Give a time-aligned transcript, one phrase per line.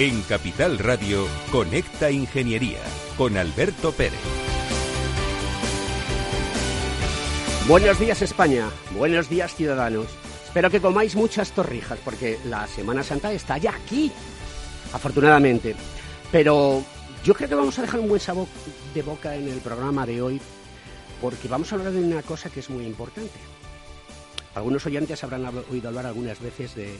[0.00, 2.78] En Capital Radio, Conecta Ingeniería
[3.18, 4.18] con Alberto Pérez.
[7.68, 10.06] Buenos días España, buenos días ciudadanos.
[10.46, 14.10] Espero que comáis muchas torrijas porque la Semana Santa está ya aquí,
[14.94, 15.76] afortunadamente.
[16.32, 16.82] Pero
[17.22, 18.48] yo creo que vamos a dejar un buen sabor
[18.94, 20.40] de boca en el programa de hoy
[21.20, 23.38] porque vamos a hablar de una cosa que es muy importante.
[24.54, 26.98] Algunos oyentes habrán oído hablar algunas veces de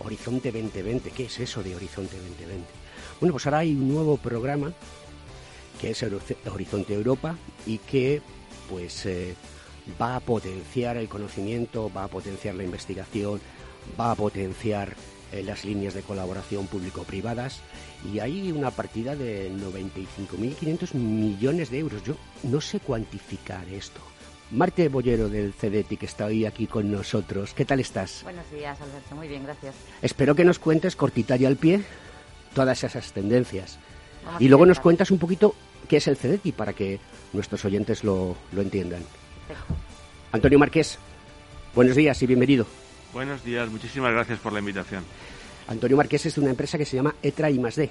[0.00, 1.10] Horizonte 2020.
[1.10, 2.66] ¿Qué es eso de Horizonte 2020?
[3.20, 4.72] Bueno, pues ahora hay un nuevo programa
[5.80, 8.22] que es Horizonte Europa y que
[8.68, 9.34] pues eh,
[10.00, 13.40] va a potenciar el conocimiento, va a potenciar la investigación,
[13.98, 14.94] va a potenciar
[15.32, 17.60] eh, las líneas de colaboración público-privadas
[18.12, 22.02] y hay una partida de 95.500 millones de euros.
[22.04, 24.00] Yo no sé cuantificar esto.
[24.52, 27.54] Marte Bollero del CDT, que está hoy aquí con nosotros.
[27.54, 28.20] ¿Qué tal estás?
[28.22, 29.14] Buenos días, Alberto.
[29.16, 29.74] Muy bien, gracias.
[30.02, 31.82] Espero que nos cuentes cortita y al pie
[32.54, 33.78] todas esas tendencias.
[34.38, 35.54] y luego nos cuentas un poquito
[35.88, 37.00] qué es el CDT para que
[37.32, 39.02] nuestros oyentes lo, lo entiendan.
[40.32, 40.98] Antonio Márquez,
[41.74, 42.66] buenos días y bienvenido.
[43.14, 45.02] Buenos días, muchísimas gracias por la invitación.
[45.66, 47.90] Antonio Márquez es de una empresa que se llama ETRA y D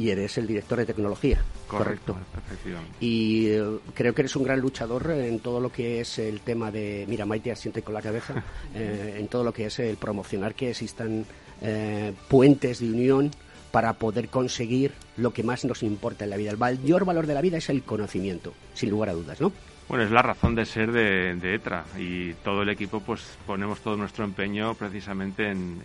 [0.00, 1.42] y eres el director de tecnología.
[1.68, 2.96] Correcto, efectivamente.
[3.00, 3.62] Y eh,
[3.92, 7.26] creo que eres un gran luchador en todo lo que es el tema de, mira,
[7.26, 8.42] Maite asiente con la cabeza,
[8.74, 11.26] eh, en todo lo que es el promocionar que existan
[11.60, 13.30] eh, puentes de unión
[13.70, 16.50] para poder conseguir lo que más nos importa en la vida.
[16.50, 19.52] El mayor valor de la vida es el conocimiento, sin lugar a dudas, ¿no?
[19.86, 23.96] Bueno, es la razón de ser de, ETRA y todo el equipo pues ponemos todo
[23.96, 25.82] nuestro empeño precisamente en,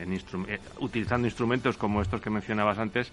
[0.80, 3.12] utilizando instrumentos como estos que mencionabas antes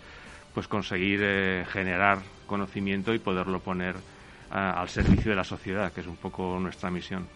[0.55, 3.97] pues conseguir eh, generar conocimiento y poderlo poner
[4.51, 7.27] ah, al servicio de la sociedad, que es un poco nuestra misión.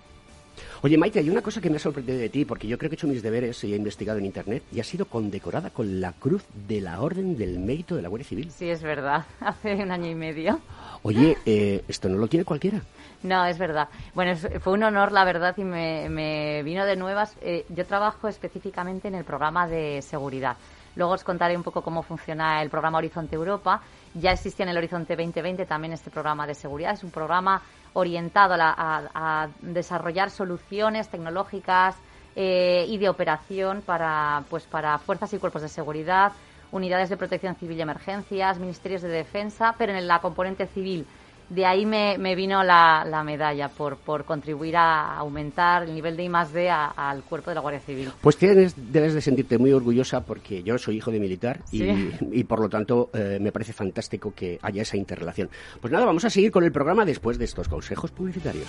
[0.82, 2.96] Oye, Maite, hay una cosa que me ha sorprendido de ti, porque yo creo que
[2.96, 6.12] he hecho mis deberes y he investigado en Internet y ha sido condecorada con la
[6.12, 8.50] Cruz de la Orden del Mérito de la Guardia Civil.
[8.50, 10.60] Sí, es verdad, hace un año y medio.
[11.02, 12.80] Oye, eh, esto no lo tiene cualquiera.
[13.22, 13.88] No, es verdad.
[14.14, 17.36] Bueno, fue un honor, la verdad, y me, vino de nuevas.
[17.40, 20.56] Eh, yo trabajo específicamente en el programa de seguridad.
[20.96, 23.82] Luego os contaré un poco cómo funciona el programa Horizonte Europa.
[24.14, 26.94] Ya existía en el Horizonte 2020 también este programa de seguridad.
[26.94, 27.62] Es un programa
[27.92, 31.96] orientado a, desarrollar soluciones tecnológicas
[32.34, 36.32] eh, y de operación para, pues, para fuerzas y cuerpos de seguridad,
[36.72, 41.06] unidades de protección civil y emergencias, ministerios de defensa, pero en la componente civil
[41.48, 46.28] de ahí me, vino la, medalla por, por, contribuir a aumentar el nivel de I
[46.28, 48.10] más D al cuerpo de la Guardia Civil.
[48.20, 52.60] Pues tienes, debes de sentirte muy orgullosa porque yo soy hijo de militar y, por
[52.60, 55.48] lo tanto eh, me parece fantástico que haya esa interrelación.
[55.80, 58.68] Pues nada, vamos a seguir con el programa después de estos consejos publicitarios.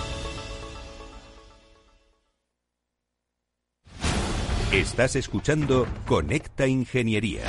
[4.71, 7.41] Estás escuchando Conecta Ingeniería.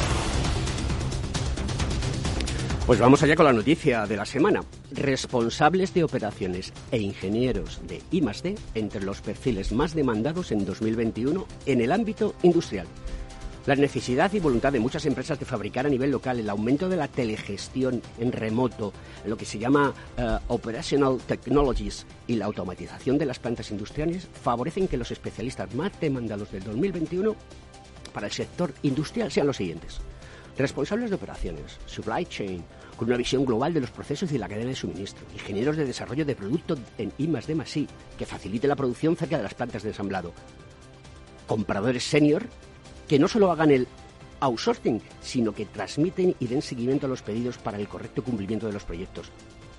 [2.85, 4.65] Pues vamos allá con la noticia de la semana.
[4.91, 11.81] Responsables de operaciones e ingenieros de I+D entre los perfiles más demandados en 2021 en
[11.81, 12.89] el ámbito industrial.
[13.64, 16.97] La necesidad y voluntad de muchas empresas de fabricar a nivel local, el aumento de
[16.97, 18.93] la telegestión en remoto,
[19.25, 24.88] lo que se llama eh, Operational Technologies y la automatización de las plantas industriales favorecen
[24.88, 27.37] que los especialistas más demandados del 2021
[28.12, 30.00] para el sector industrial sean los siguientes.
[30.59, 32.64] Responsables de operaciones, supply chain,
[32.97, 36.25] con una visión global de los procesos y la cadena de suministro, ingenieros de desarrollo
[36.25, 37.88] de producto en I D I,
[38.19, 40.32] que facilite la producción cerca de las plantas de ensamblado,
[41.47, 42.44] compradores senior
[43.12, 43.87] que no solo hagan el
[44.41, 48.73] outsourcing, sino que transmiten y den seguimiento a los pedidos para el correcto cumplimiento de
[48.73, 49.31] los proyectos.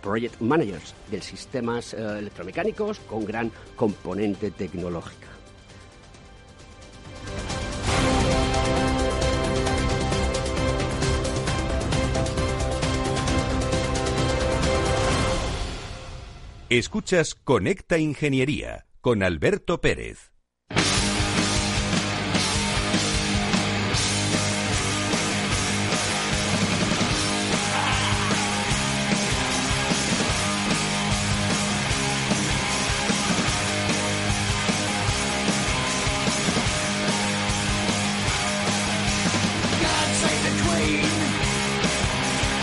[0.03, 5.29] Project Managers de sistemas eh, electromecánicos con gran componente tecnológica.
[16.69, 20.32] Escuchas Conecta Ingeniería con Alberto Pérez.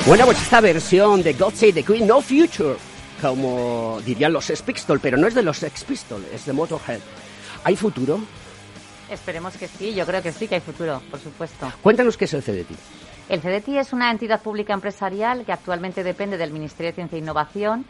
[0.06, 2.76] Bueno, pues esta versión de God Save the Queen, No Future,
[3.20, 7.00] como dirían los Sex Pistols, pero no es de los Sex Pistols, es de Motorhead.
[7.64, 8.18] ¿Hay futuro?
[9.10, 11.70] Esperemos que sí, yo creo que sí que hay futuro, por supuesto.
[11.82, 12.70] Cuéntanos qué es el CDT.
[13.28, 17.20] El CDT es una entidad pública empresarial que actualmente depende del Ministerio de Ciencia e
[17.20, 17.84] Innovación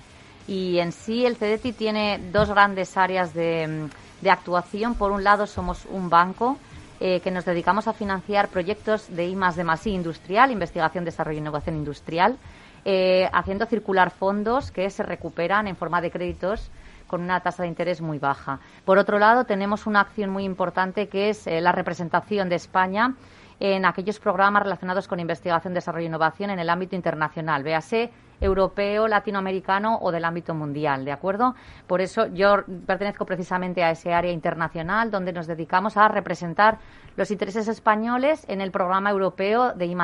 [0.48, 3.88] y en sí el CDT tiene dos grandes áreas de,
[4.20, 4.96] de actuación.
[4.96, 6.58] Por un lado somos un banco
[7.00, 11.76] eh, que nos dedicamos a financiar proyectos de I I industrial, investigación, desarrollo e innovación
[11.76, 12.36] industrial,
[12.84, 16.70] eh, haciendo circular fondos que se recuperan en forma de créditos
[17.06, 18.60] con una tasa de interés muy baja.
[18.84, 23.14] Por otro lado, tenemos una acción muy importante que es eh, la representación de España
[23.58, 28.10] en aquellos programas relacionados con investigación, desarrollo e innovación en el ámbito internacional, véase
[28.40, 31.54] europeo, latinoamericano o del ámbito mundial, ¿de acuerdo?
[31.86, 36.78] Por eso yo pertenezco precisamente a ese área internacional donde nos dedicamos a representar
[37.16, 39.96] los intereses españoles en el programa europeo de I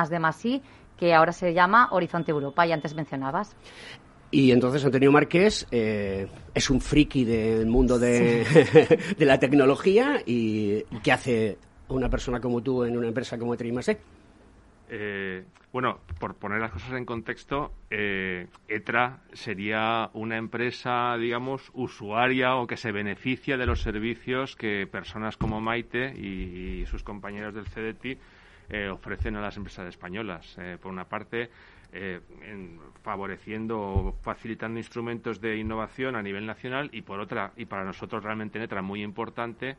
[0.43, 0.61] I,
[0.97, 3.55] que ahora se llama Horizonte Europa y antes mencionabas.
[4.29, 8.45] Y entonces Antonio Márquez eh, es un friki del mundo de,
[9.17, 11.57] de la tecnología y ¿qué hace
[11.87, 13.97] una persona como tú en una empresa como Trimase?
[14.89, 15.43] Eh,
[15.73, 22.65] bueno, por poner las cosas en contexto, eh, ETRA sería una empresa, digamos, usuaria o
[22.65, 28.17] que se beneficia de los servicios que personas como Maite y, sus compañeros del CDT
[28.69, 30.57] eh, ofrecen a las empresas españolas.
[30.57, 31.49] Eh, por una parte,
[33.01, 38.23] favoreciendo o facilitando instrumentos de innovación a nivel nacional y por otra, y para nosotros
[38.23, 39.77] realmente en ETRA muy importante,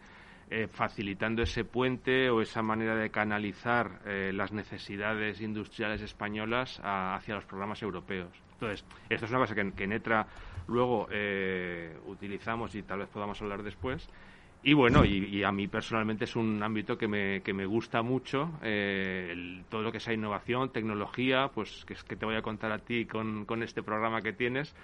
[0.51, 7.35] eh, facilitando ese puente o esa manera de canalizar eh, las necesidades industriales españolas hacia
[7.35, 8.31] los programas europeos.
[8.55, 10.27] Entonces, esto es una cosa que, en ETRA
[10.69, 14.09] luego eh, utilizamos y tal vez podamos hablar después.
[14.63, 18.51] Y bueno, y, a mí personalmente es un ámbito que me, que me gusta mucho,
[19.69, 23.05] todo lo que sea innovación, tecnología, pues que, que te voy a contar a ti
[23.05, 24.75] con, con este programa que tienes,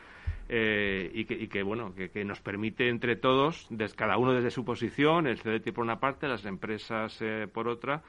[0.49, 5.41] eh, y, que, bueno que, nos permite entre todos, cada uno desde su posición, el
[5.41, 8.03] CDT por una parte, las empresas eh, por otra,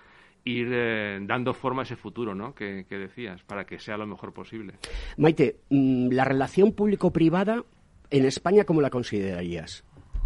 [0.43, 2.53] ir eh, dando forma a ese futuro ¿no?
[2.53, 4.73] que, decías, para que sea lo mejor posible.
[5.17, 7.63] Maite, mm, la relación público-privada
[8.09, 9.85] en España, ¿cómo la considerarías?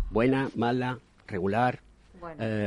[0.10, 1.82] ¿Buena, mala, regular,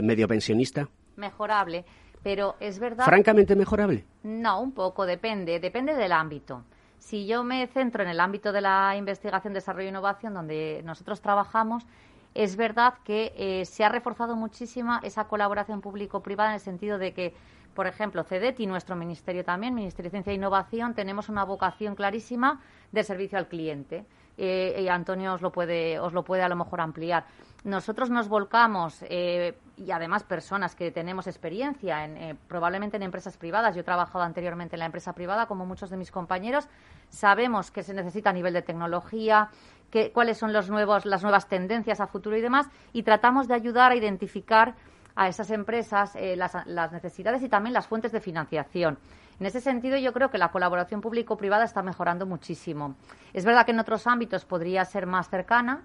[0.03, 0.89] medio pensionista?
[1.17, 1.85] Mejorable,
[2.23, 3.05] pero es verdad.
[3.05, 4.05] ¿Francamente mejorable?
[4.23, 6.65] No, un poco, depende, depende del ámbito.
[7.03, 11.21] Si yo me centro en el ámbito de la investigación, desarrollo e innovación, donde nosotros
[11.21, 11.85] trabajamos,
[12.33, 17.13] es verdad que eh, se ha reforzado muchísimo esa colaboración público-privada en el sentido de
[17.13, 17.35] que,
[17.75, 21.97] por ejemplo, CEDET y nuestro ministerio también, Ministerio de Ciencia e Innovación, tenemos una vocación
[21.97, 22.61] clarísima
[22.93, 24.07] de servicio al cliente.
[24.39, 27.25] Eh, y Antonio os lo puede, os lo puede a lo mejor ampliar.
[27.65, 33.37] Nosotros nos volcamos, eh, y además personas que tenemos experiencia, en, eh, probablemente en empresas
[33.37, 36.69] privadas, yo he trabajado anteriormente en la empresa privada, como muchos de mis compañeros,
[37.09, 39.49] sabemos que se necesita a nivel de tecnología,
[39.91, 43.55] que, cuáles son los nuevos, las nuevas tendencias a futuro y demás, y tratamos de
[43.55, 44.75] ayudar a identificar
[45.15, 48.99] a esas empresas las, las necesidades y también las fuentes de financiación.
[49.39, 52.95] En ese sentido, yo creo que la colaboración público-privada está mejorando muchísimo.
[53.33, 55.83] Es verdad que en otros ámbitos podría ser más cercana,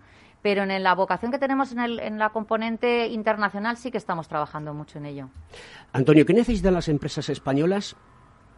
[0.47, 4.97] pero en la vocación que tenemos en, la componente internacional sí que estamos trabajando mucho
[4.97, 5.29] en ello.
[5.91, 7.97] Antonio, ¿qué necesitan las empresas españolas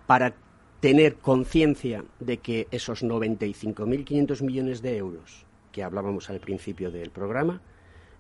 [0.06, 0.36] para
[0.82, 7.60] tener conciencia de que esos 95.500 millones de euros que hablábamos al principio del programa,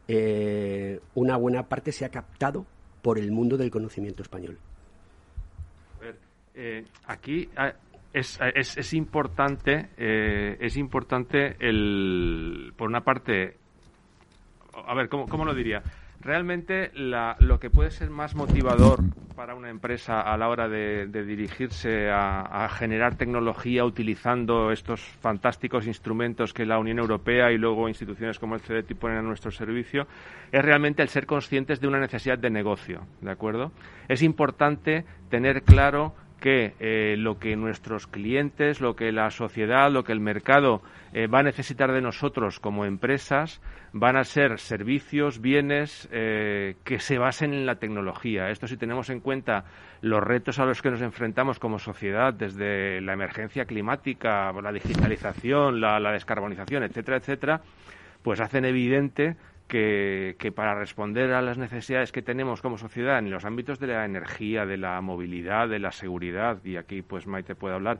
[0.07, 2.65] eh, una buena parte se ha captado
[3.03, 4.57] por el mundo del conocimiento español?
[6.55, 7.47] Eh, aquí
[8.13, 13.57] ah, es, es, importante, eh, es importante el, por una parte,
[14.73, 15.83] a ver, ¿cómo, lo diría?
[16.21, 18.99] realmente lo que puede ser más motivador
[19.35, 26.53] para una empresa a la hora de, dirigirse a, generar tecnología utilizando estos fantásticos instrumentos
[26.53, 30.07] que la Unión Europea y luego instituciones como el CDT ponen a nuestro servicio
[30.51, 33.71] es realmente el ser conscientes de una necesidad de negocio, ¿de acuerdo?
[34.09, 40.03] Es importante tener claro que eh, lo que nuestros clientes, lo que la sociedad, lo
[40.03, 40.81] que el mercado
[41.13, 46.99] eh, va a necesitar de nosotros como empresas van a ser servicios, bienes eh, que
[46.99, 48.49] se basen en la tecnología.
[48.49, 49.65] Esto si tenemos en cuenta
[50.01, 55.81] los retos a los que nos enfrentamos como sociedad, desde la emergencia climática, la digitalización,
[55.81, 57.61] la, la descarbonización, etcétera, etcétera,
[58.21, 59.37] pues hacen evidente
[59.69, 64.03] que, para responder a las necesidades que tenemos como sociedad en los ámbitos de la
[64.03, 67.99] energía, de la movilidad, de la seguridad, y aquí pues Maite puede hablar,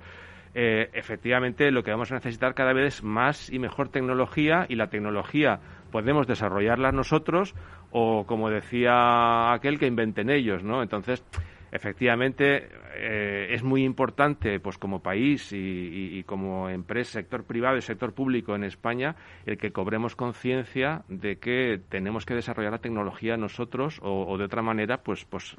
[0.56, 4.76] eh, efectivamente lo que vamos a necesitar cada vez es más y mejor tecnología y
[4.76, 5.60] la tecnología
[5.92, 7.54] podemos desarrollarla nosotros
[7.92, 10.82] o como decía aquel que inventen ellos, ¿no?
[10.82, 11.24] Entonces,
[11.72, 18.14] efectivamente eh, es muy importante, pues como país y, como empresa, sector privado y sector
[18.14, 24.00] público en España, el que cobremos conciencia de que tenemos que desarrollar la tecnología nosotros
[24.02, 25.56] o, de otra manera, pues, pues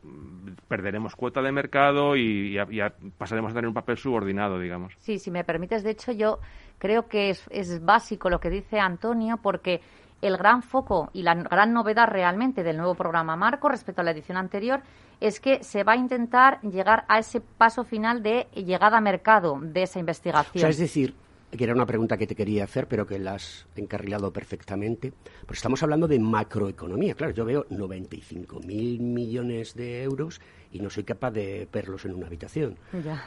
[0.69, 4.95] perderemos cuota de mercado y, ya, pasaremos a tener un papel subordinado, digamos.
[4.99, 6.39] Sí, si me permites, de hecho, yo
[6.79, 9.81] creo que es, es básico lo que dice Antonio, porque
[10.23, 14.11] el gran foco y la gran novedad realmente del nuevo programa Marco respecto a la
[14.11, 14.83] edición anterior
[15.21, 19.59] es que se va a intentar llegar a ese paso final de llegada a mercado
[19.61, 20.69] de esa investigación.
[20.69, 21.15] es decir,
[21.57, 25.13] que era una pregunta que te quería hacer, pero que la has encarrilado perfectamente.
[25.47, 27.15] Pues estamos hablando de macroeconomía.
[27.15, 30.41] Claro, yo veo 95.000 millones de euros
[30.73, 32.77] y no soy capaz de verlos en una habitación.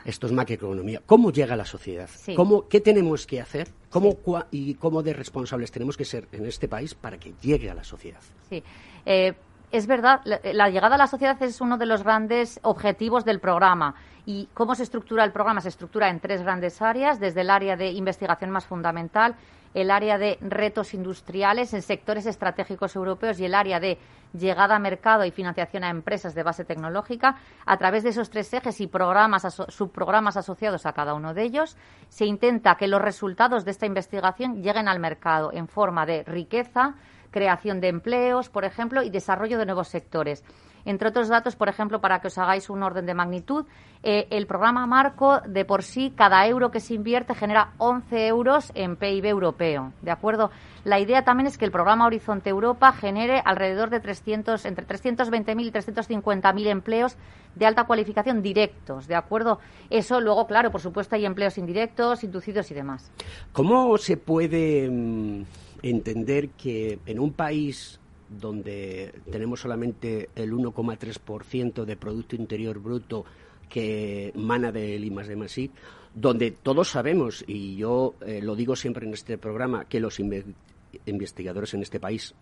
[0.06, 1.02] Esto es macroeconomía.
[1.06, 2.10] ¿Cómo llega a la sociedad?
[2.36, 3.70] ¿Cómo, ¿Qué tenemos que hacer?
[3.90, 4.18] ¿Cómo,
[4.52, 7.84] ¿Y cómo de responsables tenemos que ser en este país para que llegue a la
[7.84, 8.22] sociedad?
[8.50, 8.64] Sí.
[9.06, 9.34] Eh,
[9.72, 13.96] es verdad, la, llegada a la sociedad es uno de los grandes objetivos del programa.
[14.24, 15.62] ¿Y cómo se estructura el programa?
[15.62, 19.36] Se estructura en tres grandes áreas, desde el área de investigación más fundamental,
[19.74, 23.98] el área de retos industriales en sectores estratégicos europeos y el área de
[24.34, 27.38] llegada a mercado y financiación a empresas de base tecnológica.
[27.66, 31.78] A través de esos tres ejes y programas, subprogramas asociados a cada uno de ellos,
[32.10, 36.96] se intenta que los resultados de esta investigación lleguen al mercado en forma de riqueza,
[37.32, 40.44] creación de empleos, por ejemplo, y desarrollo de nuevos sectores.
[40.86, 43.66] Entre otros datos, por ejemplo, para que os hagáis un orden de magnitud,
[44.04, 48.72] eh, el programa Marco, de por sí, cada euro que se invierte genera 11 euros
[48.76, 49.94] en PIB europeo.
[50.02, 50.52] ¿De acuerdo?
[50.84, 55.66] La idea también es que el programa Horizonte Europa genere alrededor de 300, entre 320.000
[55.66, 57.16] y 350.000 empleos
[57.56, 59.60] de alta cualificación directos, ¿de acuerdo?
[59.90, 63.12] Eso luego, claro, por supuesto, hay empleos indirectos, inducidos y demás.
[63.54, 65.44] ¿Cómo se puede mm,
[65.84, 68.00] entender que en un país
[68.40, 73.26] donde tenemos solamente el 1,3% de Producto Interior Bruto
[73.70, 75.72] que mana del I de Masí,
[76.14, 81.74] donde todos sabemos, y yo eh, lo digo siempre en este programa, que los investigadores
[81.74, 82.36] en este país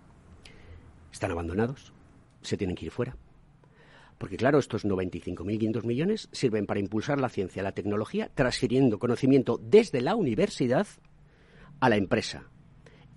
[1.11, 1.93] están abandonados,
[2.41, 3.15] se tienen que ir fuera.
[4.17, 10.01] Porque claro, estos 95.500 millones sirven para impulsar la ciencia, la tecnología, transfiriendo conocimiento desde
[10.01, 10.85] la universidad
[11.79, 12.43] a la empresa.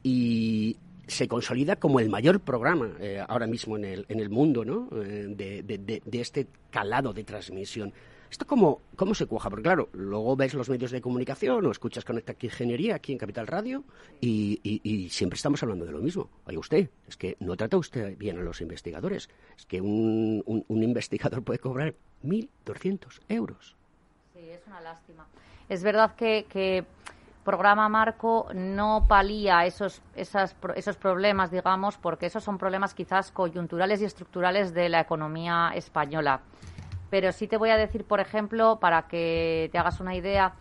[0.02, 4.64] Y se consolida como el mayor programa eh, ahora mismo en el, en el mundo
[4.64, 4.88] ¿no?
[5.02, 7.92] Eh, de, de, este calado de transmisión.
[8.30, 9.48] ¿Esto cómo, cómo se cuaja?
[9.48, 13.46] Porque claro, luego ves los medios de comunicación o escuchas Conecta Ingeniería aquí en Capital
[13.46, 13.84] Radio
[14.20, 16.28] y, y, siempre estamos hablando de lo mismo.
[16.46, 19.28] Oye usted, es que no trata usted bien a los investigadores.
[19.56, 21.94] Es que un, un, investigador puede cobrar
[22.24, 23.76] 1.200 euros.
[24.32, 25.28] Sí, es una lástima.
[25.68, 26.84] Es verdad que, que
[27.44, 34.06] programa marco no palía esos, esos problemas, digamos, porque esos son problemas quizás coyunturales y
[34.06, 36.40] estructurales de la economía española.
[37.10, 40.54] Pero sí te voy a decir, por ejemplo, para que te hagas una idea,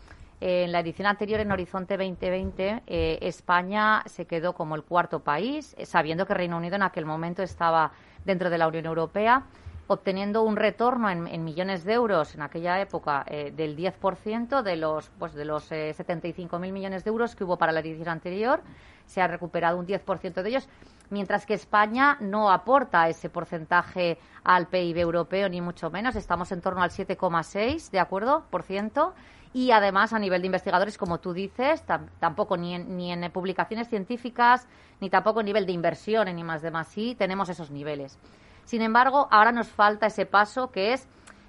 [0.45, 5.73] en la edición anterior, en Horizonte 2020, eh, España se quedó como el cuarto país,
[5.77, 7.93] eh, sabiendo que Reino Unido en aquel momento estaba
[8.25, 9.43] dentro de la Unión Europea
[9.87, 15.09] obteniendo un retorno en, millones de euros en aquella época eh, del 10% de los
[15.19, 18.61] pues de los eh, 75.000 millones de euros que hubo para la edición anterior
[19.05, 20.69] se ha recuperado un 10% de ellos
[21.09, 26.15] mientras que España no aporta ese porcentaje al PIB europeo ni mucho menos.
[26.15, 29.13] Estamos en torno al 7,6 de acuerdo por ciento.
[29.55, 31.83] Y además a nivel de investigadores como tú dices
[32.19, 34.67] tampoco ni en, ni en publicaciones científicas
[34.99, 36.95] ni tampoco a nivel de inversión en I más.
[37.17, 38.17] Tenemos esos niveles
[38.65, 41.07] sin embargo, ahora nos falta ese paso que es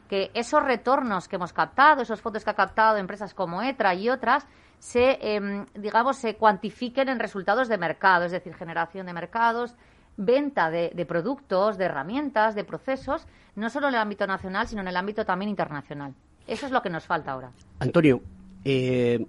[0.08, 4.10] que esos retornos que hemos captado, esos fondos que ha captado empresas como ETRA y
[4.10, 4.46] otras,
[4.78, 9.74] se, em, digamos, se cuantifiquen en resultados de mercado, es decir, generación de mercados,
[10.16, 14.88] venta de, productos, de herramientas, de procesos, no solo en el ámbito nacional, sino en
[14.88, 16.14] el ámbito también internacional.
[16.46, 17.50] Eso es lo que nos falta ahora.
[17.80, 18.20] Antonio,
[18.64, 19.26] eh,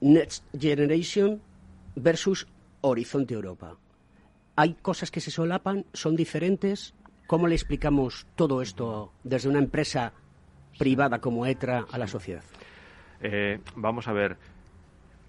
[0.00, 1.40] Next Generation
[1.96, 2.46] versus
[2.82, 3.76] Horizonte Europa.
[4.60, 5.86] ¿Hay cosas que se solapan?
[5.94, 6.94] ¿Son diferentes?
[7.26, 10.12] ¿Cómo le explicamos todo esto desde una empresa
[10.78, 12.44] privada como ETRA a la sociedad?
[13.22, 14.36] Eh, vamos a ver,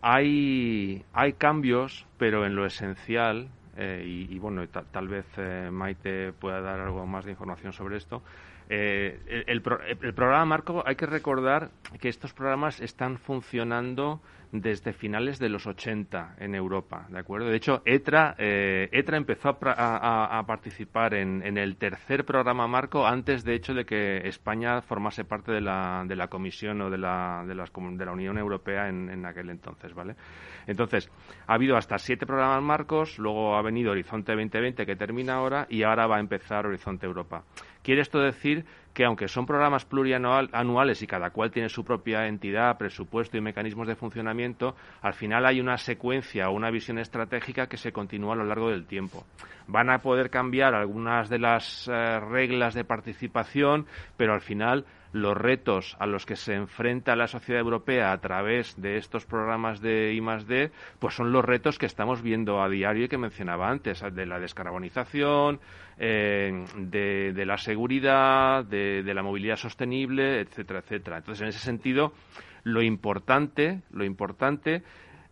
[0.01, 3.47] hay, hay cambios, pero en lo esencial,
[3.77, 8.21] eh, y, bueno, tal vez eh, Maite pueda dar algo más de información sobre esto.
[8.67, 9.61] el, el,
[10.13, 11.71] programa Marco, hay que recordar
[12.01, 14.19] que estos programas están funcionando
[14.51, 17.47] desde finales de los 80 en Europa, ¿de acuerdo?
[17.49, 23.55] De hecho, ETRA, eh, ETRA empezó a, participar en, el tercer programa marco antes, de
[23.55, 27.55] hecho, de que España formase parte de la, de la Comisión o de la, de,
[27.55, 30.15] de la Unión Europea en, en aquel entonces, ¿vale?
[30.67, 31.09] Entonces,
[31.47, 35.83] ha habido hasta siete programas marcos, luego ha venido Horizonte 2020 que termina ahora y
[35.83, 37.43] ahora va a empezar Horizonte Europa.
[37.83, 42.77] Quiere esto decir que aunque son programas plurianuales y cada cual tiene su propia entidad,
[42.77, 47.77] presupuesto y mecanismos de funcionamiento, al final hay una secuencia o una visión estratégica que
[47.77, 49.25] se continúa a lo largo del tiempo.
[49.67, 53.85] Van a poder cambiar algunas de las eh, reglas de participación,
[54.17, 58.79] pero al final los retos a los que se enfrenta la sociedad europea a través
[58.81, 63.07] de estos programas de I+D, pues son los retos que estamos viendo a diario y
[63.09, 65.59] que mencionaba antes, de la descarbonización,
[65.97, 71.17] eh, de, la seguridad, de, de la movilidad sostenible, etcétera, etcétera.
[71.17, 72.13] Entonces, en ese sentido,
[72.63, 74.83] lo importante, lo importante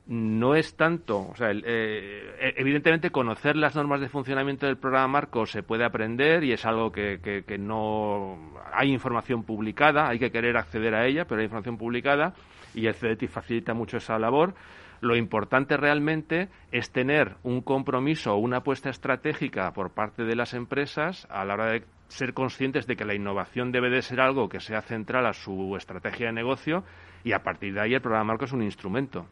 [0.09, 5.07] no es tanto, o sea, eh, e, evidentemente conocer las normas de funcionamiento del programa
[5.07, 10.31] marco se puede aprender y es algo que, que, no hay información publicada, hay que
[10.31, 12.33] querer acceder a ella, pero hay información publicada
[12.73, 14.55] y el CDT facilita mucho esa labor.
[14.99, 20.55] Lo importante realmente es tener un compromiso o una apuesta estratégica por parte de las
[20.55, 24.49] empresas a la hora de ser conscientes de que la innovación debe de ser algo
[24.49, 26.83] que sea central a su estrategia de negocio
[27.23, 29.27] y a partir de ahí el programa marco es un instrumento.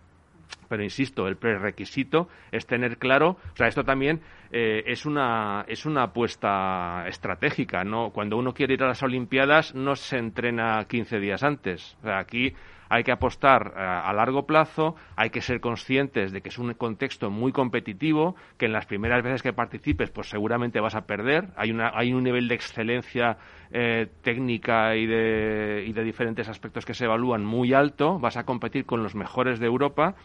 [0.70, 5.86] Pero insisto, el prerequisito es tener claro, o sea, esto también eh, es una es
[5.86, 8.12] una apuesta estratégica, ¿no?
[8.12, 11.98] Cuando uno quiere ir a las Olimpiadas no se entrena 15 días antes.
[12.02, 12.54] O sea, aquí
[12.90, 16.74] hay que apostar eh, a largo plazo, hay que ser conscientes de que es un
[16.74, 21.50] contexto muy competitivo, que en las primeras veces que participes, pues seguramente vas a perder.
[21.56, 23.38] Hay, una, hay un nivel de excelencia
[23.72, 28.44] eh, técnica y de, y de diferentes aspectos que se evalúan muy alto, vas a
[28.44, 30.16] competir con los mejores de Europa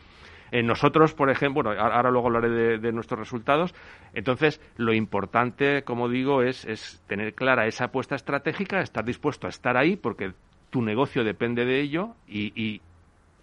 [0.53, 3.75] en nosotros, por ejemplo, bueno, ahora luego hablaré de, nuestros resultados.
[4.13, 9.51] Entonces, lo importante, como digo, es, es tener clara esa apuesta estratégica, estar dispuesto a
[9.51, 10.35] estar ahí, porque
[10.73, 12.81] tu negocio depende de ello y,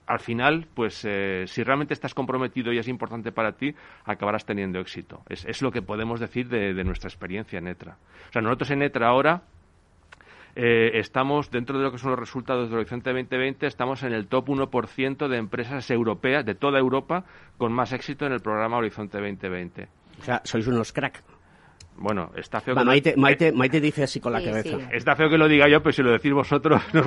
[0.08, 4.80] al final, pues eh, si realmente estás comprometido y es importante para ti, acabarás teniendo
[4.80, 5.22] éxito.
[5.30, 7.98] Es, lo que podemos decir de, de, nuestra experiencia en ETRA.
[8.30, 9.44] O sea, nosotros en ETRA ahora
[10.56, 14.28] eh, estamos, dentro de lo que son los resultados del Horizonte 2020, estamos en el
[14.28, 17.26] top 1% de empresas europeas, de toda Europa,
[17.60, 19.88] con más éxito en el programa Horizonte 2020.
[20.20, 21.22] O sea, sois unos crack.
[22.00, 24.78] Bueno, está feo que Maite, Maite, Maite, dice así con la cabeza.
[24.92, 27.04] Está feo que lo diga yo, pero si lo decís vosotros, no,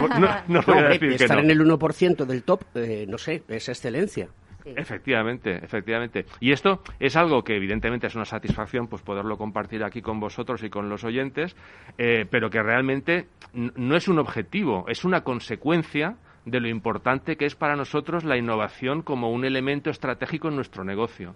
[0.49, 4.29] no, voy a decir Estar en el 1% del top, eh, no sé, es excelencia.
[4.65, 6.27] Efectivamente, efectivamente.
[6.41, 10.63] Y esto es algo que evidentemente es una satisfacción pues poderlo compartir aquí con vosotros
[10.63, 11.57] y con los oyentes,
[11.99, 17.47] eh, pero que realmente no es un objetivo, es una consecuencia de lo importante que
[17.47, 21.35] es para nosotros la innovación como un elemento estratégico en nuestro negocio.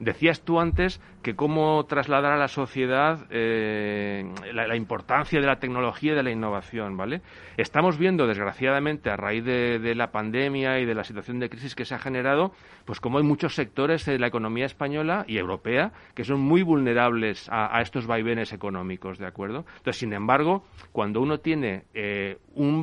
[0.00, 6.12] Decías tú antes que cómo trasladar a la sociedad eh, la, importancia de la tecnología
[6.12, 7.20] y de la innovación, ¿vale?
[7.56, 11.84] Estamos viendo, desgraciadamente, a raíz de, la pandemia y de la situación de crisis que
[11.84, 12.52] se ha generado,
[12.84, 17.48] pues como hay muchos sectores de la economía española y europea que son muy vulnerables
[17.50, 19.64] a, estos vaivenes económicos, ¿de acuerdo?
[19.78, 22.80] Entonces, sin embargo, cuando uno tiene eh, un,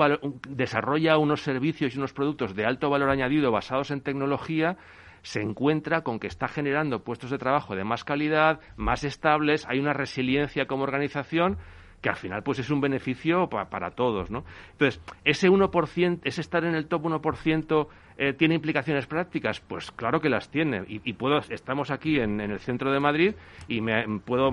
[0.50, 4.78] desarrolla unos servicios y unos productos de alto valor añadido basados en tecnología,
[5.26, 9.80] se encuentra con que está generando puestos de trabajo de más calidad, más estables, hay
[9.80, 11.58] una resiliencia como organización
[12.00, 14.44] que al final pues es un beneficio para todos, ¿no?
[14.74, 17.88] Entonces, ese 1%, ese estar en el top 1%
[18.20, 22.60] eh, tiene implicaciones prácticas, pues claro que las tiene y, puedo estamos aquí en, el
[22.60, 23.34] centro de Madrid
[23.68, 24.52] y me puedo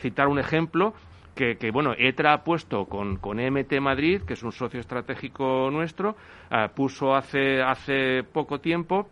[0.00, 0.94] citar un ejemplo
[1.36, 6.16] que, bueno, ETRA ha puesto con, con EMT Madrid, que es un socio estratégico nuestro,
[6.50, 9.08] eh, puso hace, hace poco tiempo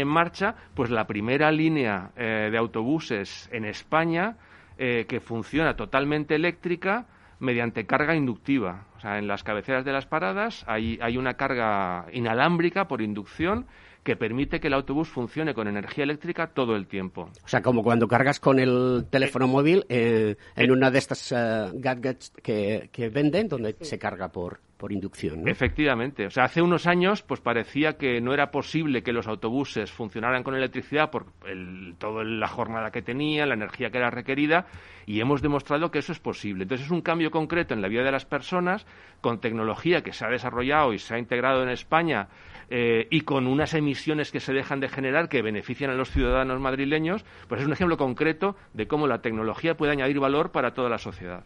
[0.00, 4.36] en marcha pues la primera línea eh, de autobuses en España
[4.78, 7.06] eh, que funciona totalmente eléctrica
[7.38, 8.86] mediante carga inductiva.
[8.96, 13.66] O sea, en las cabeceras de las paradas hay, hay una carga inalámbrica por inducción
[14.06, 17.28] que permite que el autobús funcione con energía eléctrica todo el tiempo.
[17.44, 21.70] O sea, como cuando cargas con el teléfono móvil eh, en una de estas eh,
[21.74, 25.42] gadgets que, que, venden, donde se carga por, por inducción.
[25.42, 25.50] ¿no?
[25.50, 26.26] Efectivamente.
[26.26, 30.42] O sea, hace unos años pues parecía que no era posible que los autobuses funcionaran
[30.42, 34.66] con electricidad por el, toda la jornada que tenía, la energía que era requerida,
[35.06, 36.64] y hemos demostrado que eso es posible.
[36.64, 38.86] Entonces es un cambio concreto en la vida de las personas
[39.20, 42.28] con tecnología que se ha desarrollado y se ha integrado en España
[42.68, 46.60] eh, y con unas emisiones que se dejan de generar que benefician a los ciudadanos
[46.60, 50.90] madrileños, pues es un ejemplo concreto de cómo la tecnología puede añadir valor para toda
[50.90, 51.44] la sociedad.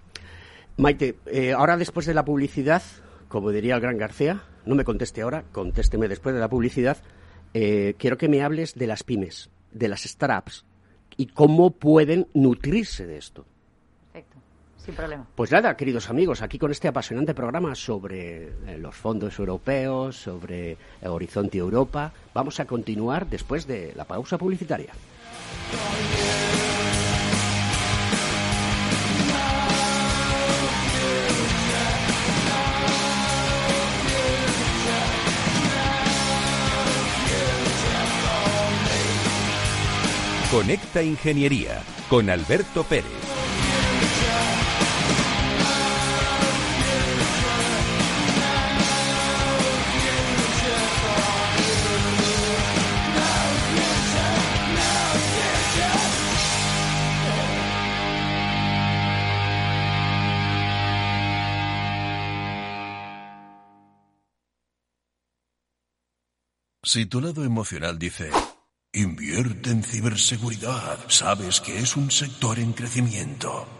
[0.79, 2.83] Maite, eh, ahora después de la publicidad,
[3.31, 6.99] como diría el gran García, no me conteste ahora, contésteme después de la publicidad,
[7.55, 10.65] eh, quiero que me hables de las pymes, de las startups
[11.17, 13.47] y cómo pueden nutrirse de esto.
[14.85, 15.27] Sin problema.
[15.35, 20.79] Pues nada, queridos amigos, aquí con este apasionante programa sobre eh, los fondos europeos, sobre
[21.03, 24.91] Horizonte Europa, vamos a continuar después de la pausa publicitaria.
[40.51, 43.05] Conecta Ingeniería con Alberto Pérez.
[66.83, 68.33] Si tu lado emocional dice,
[68.93, 73.80] invierte en ciberseguridad, sabes que es un sector en crecimiento.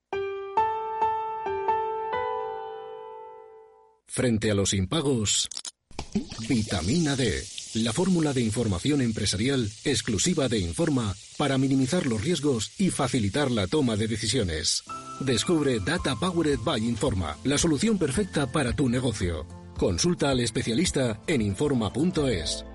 [4.13, 5.47] Frente a los impagos,
[6.49, 7.41] vitamina D,
[7.75, 13.67] la fórmula de información empresarial exclusiva de Informa para minimizar los riesgos y facilitar la
[13.67, 14.83] toma de decisiones.
[15.21, 19.47] Descubre Data Powered by Informa, la solución perfecta para tu negocio.
[19.77, 22.65] Consulta al especialista en informa.es.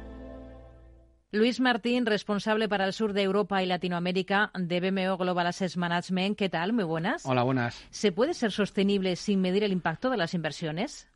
[1.32, 6.38] Luis Martín, responsable para el sur de Europa y Latinoamérica de BMO Global Assets Management.
[6.38, 6.72] ¿Qué tal?
[6.72, 7.26] Muy buenas.
[7.26, 7.76] Hola, buenas.
[7.90, 11.10] ¿Se puede ser sostenible sin medir el impacto de las inversiones?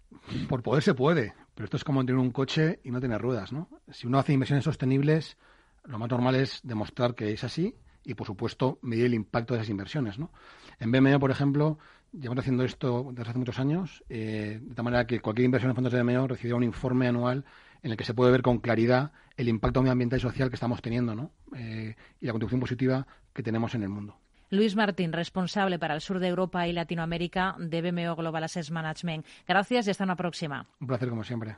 [0.49, 3.53] Por poder se puede, pero esto es como tener un coche y no tener ruedas,
[3.53, 3.68] ¿no?
[3.90, 5.37] Si uno hace inversiones sostenibles,
[5.85, 9.61] lo más normal es demostrar que es así y, por supuesto, medir el impacto de
[9.61, 10.31] esas inversiones, ¿no?
[10.79, 11.79] En BMO, por ejemplo,
[12.12, 15.77] llevamos haciendo esto desde hace muchos años, eh, de tal manera que cualquier inversión en
[15.77, 17.44] fondos de BMO recibirá un informe anual
[17.83, 20.83] en el que se puede ver con claridad el impacto medioambiental y social que estamos
[20.83, 21.31] teniendo, ¿no?
[21.57, 24.16] Eh, y la contribución positiva que tenemos en el mundo.
[24.50, 29.24] Luis Martín, responsable para el sur de Europa y Latinoamérica de BMO Global Assets Management.
[29.46, 30.68] Gracias y hasta una próxima.
[30.80, 31.56] Un placer, como siempre.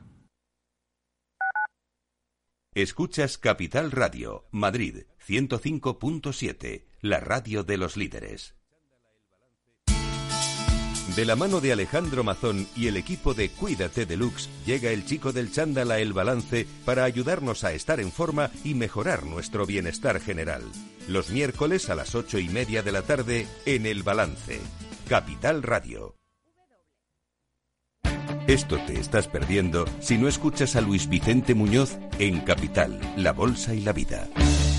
[2.75, 8.55] Escuchas Capital Radio, Madrid 105.7, la radio de los líderes.
[11.15, 15.31] De la mano de Alejandro Mazón y el equipo de Cuídate Deluxe, llega el chico
[15.31, 20.19] del chándal a El Balance para ayudarnos a estar en forma y mejorar nuestro bienestar
[20.19, 20.63] general.
[21.07, 24.59] Los miércoles a las ocho y media de la tarde en El Balance.
[25.07, 26.15] Capital Radio.
[28.47, 33.75] Esto te estás perdiendo si no escuchas a Luis Vicente Muñoz en Capital, La Bolsa
[33.75, 34.27] y la Vida.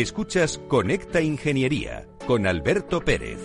[0.00, 3.40] Escuchas Conecta Ingeniería con Alberto Pérez.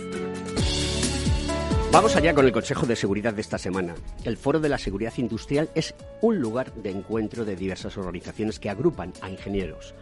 [1.90, 3.96] Vamos allá con el Consejo de Seguridad de esta semana.
[4.22, 8.70] El Foro de la Seguridad Industrial es un lugar de encuentro de diversas organizaciones que
[8.70, 9.96] agrupan a ingenieros,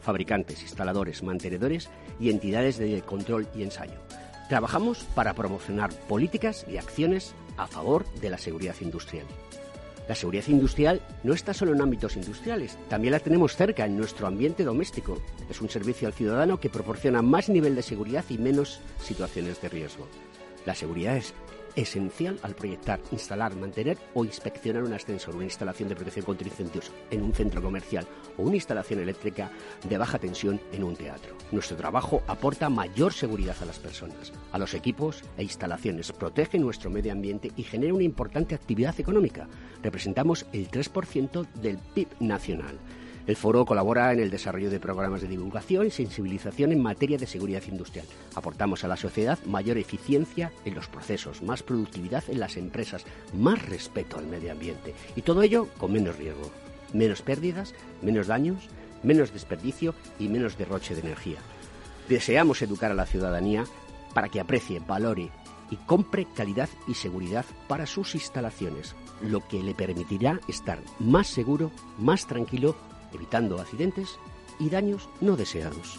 [0.00, 4.00] fabricantes, instaladores, mantenedores y entidades de control y ensayo.
[4.48, 9.26] Trabajamos para promocionar políticas y acciones a favor de la seguridad industrial.
[10.08, 14.26] La seguridad industrial no está solo en ámbitos industriales, también la tenemos cerca en nuestro
[14.26, 15.18] ambiente doméstico.
[15.50, 19.68] Es un servicio al ciudadano que proporciona más nivel de seguridad y menos situaciones de
[19.68, 20.08] riesgo.
[20.64, 21.34] La seguridad es
[21.78, 26.90] esencial al proyectar, instalar, mantener o inspeccionar un ascensor, una instalación de protección contra incendios
[27.10, 29.50] en un centro comercial o una instalación eléctrica
[29.88, 31.36] de baja tensión en un teatro.
[31.52, 36.90] Nuestro trabajo aporta mayor seguridad a las personas, a los equipos e instalaciones, protege nuestro
[36.90, 39.48] medio ambiente y genera una importante actividad económica.
[39.82, 42.78] Representamos el 3% del PIB nacional.
[43.28, 47.26] El foro colabora en el desarrollo de programas de divulgación y sensibilización en materia de
[47.26, 48.06] seguridad industrial.
[48.34, 53.62] Aportamos a la sociedad mayor eficiencia en los procesos, más productividad en las empresas, más
[53.68, 56.50] respeto al medio ambiente y todo ello con menos riesgo,
[56.94, 58.66] menos pérdidas, menos daños,
[59.02, 61.40] menos desperdicio y menos derroche de energía.
[62.08, 63.64] Deseamos educar a la ciudadanía
[64.14, 65.28] para que aprecie, valore
[65.70, 71.70] y compre calidad y seguridad para sus instalaciones, lo que le permitirá estar más seguro,
[71.98, 72.74] más tranquilo
[73.12, 74.18] evitando accidentes
[74.58, 75.98] y daños no deseados.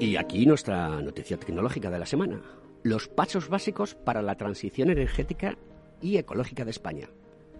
[0.00, 2.40] Y aquí nuestra noticia tecnológica de la semana.
[2.82, 5.58] Los pasos básicos para la transición energética
[6.00, 7.10] y ecológica de España.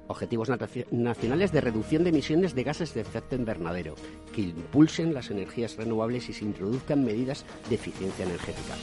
[0.09, 0.49] Objetivos
[0.91, 3.95] nacionales de reducción de emisiones de gases de efecto invernadero,
[4.35, 8.75] que impulsen las energías renovables y se introduzcan medidas de eficiencia energética.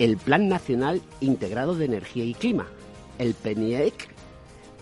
[0.00, 2.66] El Plan Nacional Integrado de Energía y Clima,
[3.18, 4.08] el PNIEC,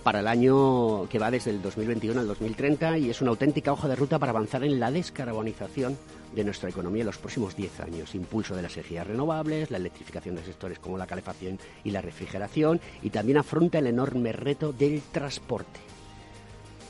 [0.02, 3.88] para el año que va desde el 2021 al 2030 y es una auténtica hoja
[3.88, 5.98] de ruta para avanzar en la descarbonización
[6.34, 8.14] de nuestra economía en los próximos 10 años.
[8.14, 12.80] Impulso de las energías renovables, la electrificación de sectores como la calefacción y la refrigeración
[13.02, 15.80] y también afronta el enorme reto del transporte.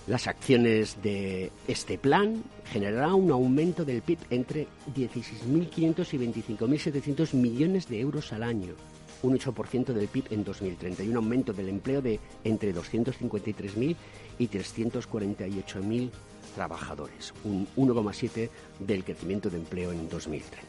[0.07, 7.89] Las acciones de este plan generarán un aumento del PIB entre 16.500 y 25.700 millones
[7.89, 8.75] de euros al año,
[9.23, 13.97] un 8% del PIB en 2030 y un aumento del empleo de entre 253.000
[14.39, 16.11] y 348.000
[16.55, 18.49] trabajadores, un 1,7
[18.81, 20.67] del crecimiento de empleo en 2030.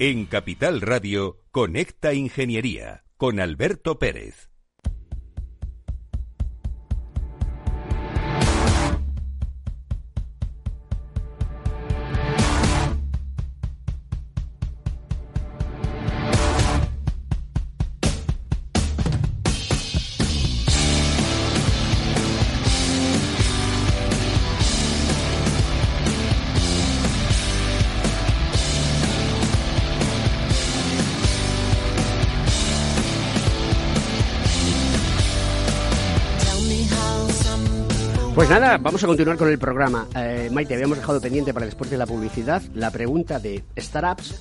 [0.00, 4.48] En Capital Radio, Conecta Ingeniería con Alberto Pérez.
[38.88, 40.06] Vamos a continuar con el programa.
[40.16, 44.40] Eh, Maite, habíamos dejado pendiente para después de la publicidad la pregunta de startups,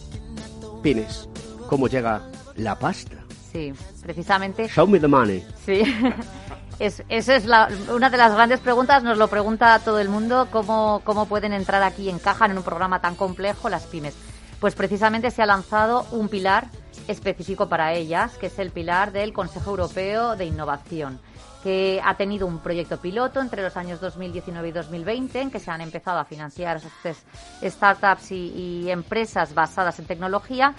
[0.82, 1.28] pymes.
[1.68, 2.22] ¿Cómo llega
[2.56, 3.18] la pasta?
[3.52, 4.70] Sí, precisamente.
[4.70, 5.46] Show me the money.
[5.66, 5.82] Sí.
[6.80, 10.48] Es, esa es la, una de las grandes preguntas, nos lo pregunta todo el mundo,
[10.52, 14.14] cómo, cómo pueden entrar aquí, encajan en un programa tan complejo las pymes.
[14.60, 16.68] Pues precisamente se ha lanzado un pilar
[17.08, 21.20] específico para ellas, que es el pilar del Consejo Europeo de Innovación
[21.68, 25.70] que ha tenido un proyecto piloto entre los años 2019 y 2020 en que se
[25.70, 26.80] han empezado a financiar
[27.62, 28.54] startups y,
[28.86, 30.74] y empresas basadas en tecnología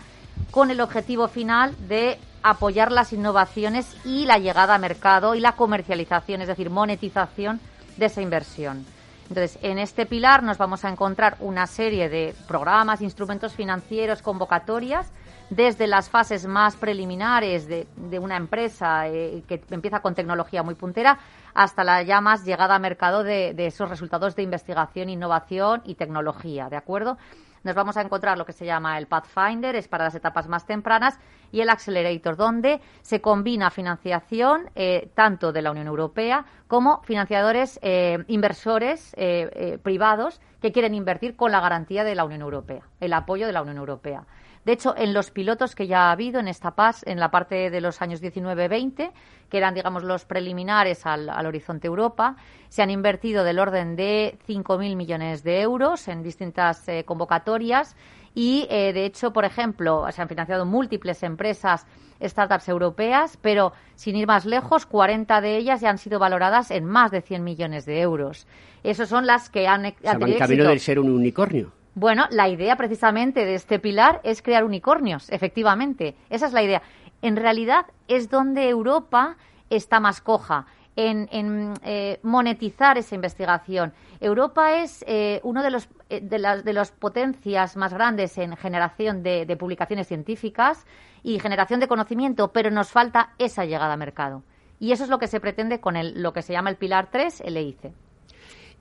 [0.50, 5.52] con el objetivo final de apoyar las innovaciones y la llegada a mercado y la
[5.52, 7.60] comercialización, es decir, monetización
[7.98, 8.86] de esa inversión.
[9.28, 15.12] Entonces, en este pilar nos vamos a encontrar una serie de programas, instrumentos financieros, convocatorias,
[15.50, 17.86] desde las fases más preliminares de,
[18.18, 21.18] una empresa eh, que empieza con tecnología muy puntera
[21.54, 25.94] hasta la ya más llegada a mercado de, de esos resultados de investigación, innovación y
[25.94, 27.16] tecnología, ¿de acuerdo?
[27.64, 30.66] nos vamos a encontrar lo que se llama el Pathfinder, es para las etapas más
[30.66, 31.18] tempranas,
[31.50, 37.78] y el Accelerator, donde se combina financiación eh, tanto de la Unión Europea como financiadores,
[37.82, 43.12] eh, inversores eh, privados que quieren invertir con la garantía de la Unión Europea, el
[43.12, 44.24] apoyo de la Unión Europea.
[44.68, 47.70] De hecho, en los pilotos que ya ha habido en esta PAS, en la parte
[47.70, 49.12] de los años 19-20,
[49.48, 52.36] que eran, digamos, los preliminares al, Horizonte Europa,
[52.68, 57.96] se han invertido del orden de 5.000 millones de euros en distintas eh, convocatorias
[58.34, 61.86] y, eh, de hecho, por ejemplo, se han financiado múltiples empresas,
[62.22, 66.84] startups europeas, pero sin ir más lejos, 40 de ellas ya han sido valoradas en
[66.84, 68.46] más de 100 millones de euros.
[68.82, 71.72] Esas son las que han, han tenido camino de ser un unicornio.
[71.98, 76.14] Bueno, la idea precisamente de este pilar es crear unicornios, efectivamente.
[76.30, 76.80] Esa es la idea.
[77.22, 79.36] En realidad es donde Europa
[79.68, 80.66] está más coja.
[80.94, 83.92] En, eh, monetizar esa investigación.
[84.20, 88.56] Europa es eh, uno de los eh, de las de las potencias más grandes en
[88.56, 90.86] generación de, de, publicaciones científicas
[91.24, 94.44] y generación de conocimiento, pero nos falta esa llegada a mercado.
[94.78, 97.08] Y eso es lo que se pretende con el, lo que se llama el pilar
[97.10, 97.92] 3, el EIC.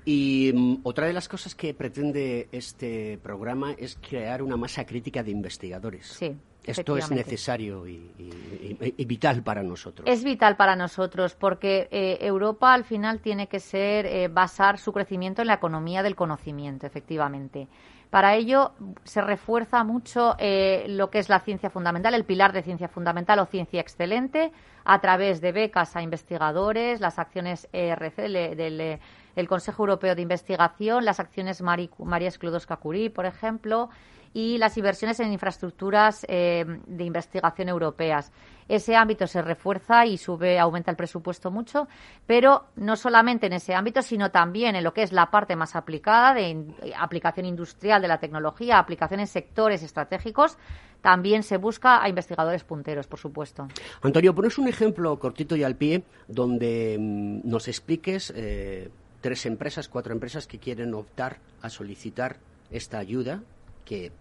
[0.10, 5.22] Y mm, otra de las cosas que pretende este programa es crear una masa crítica
[5.22, 6.08] de investigadores.
[6.08, 6.34] Sí.
[6.64, 10.08] Esto es necesario y, vital para nosotros.
[10.08, 14.94] Es vital para nosotros porque eh, Europa al final tiene que ser eh, basar su
[14.94, 17.68] crecimiento en la economía del conocimiento, efectivamente.
[18.10, 18.72] Para ello
[19.04, 23.40] se refuerza mucho eh, lo que es la ciencia fundamental, el pilar de ciencia fundamental
[23.40, 24.54] o ciencia excelente,
[24.86, 28.16] a través de becas a investigadores, las acciones ERC
[28.56, 29.00] del
[29.38, 33.90] el Consejo Europeo de Investigación, las acciones María Sklodowska-Curie, por ejemplo,
[34.34, 38.32] y las inversiones en infraestructuras eh, de investigación europeas.
[38.68, 41.88] Ese ámbito se refuerza y sube, aumenta el presupuesto mucho,
[42.26, 45.76] pero no solamente en ese ámbito, sino también en lo que es la parte más
[45.76, 50.58] aplicada de aplicación industrial de la tecnología, aplicación en sectores estratégicos.
[51.02, 53.68] También se busca a investigadores punteros, por supuesto.
[54.02, 58.90] Antonio, pones un ejemplo cortito y al pie donde mm, nos expliques eh,
[59.22, 62.38] tres empresas, cuatro empresas que quieren optar a solicitar
[62.72, 63.42] esta ayuda
[63.86, 64.12] que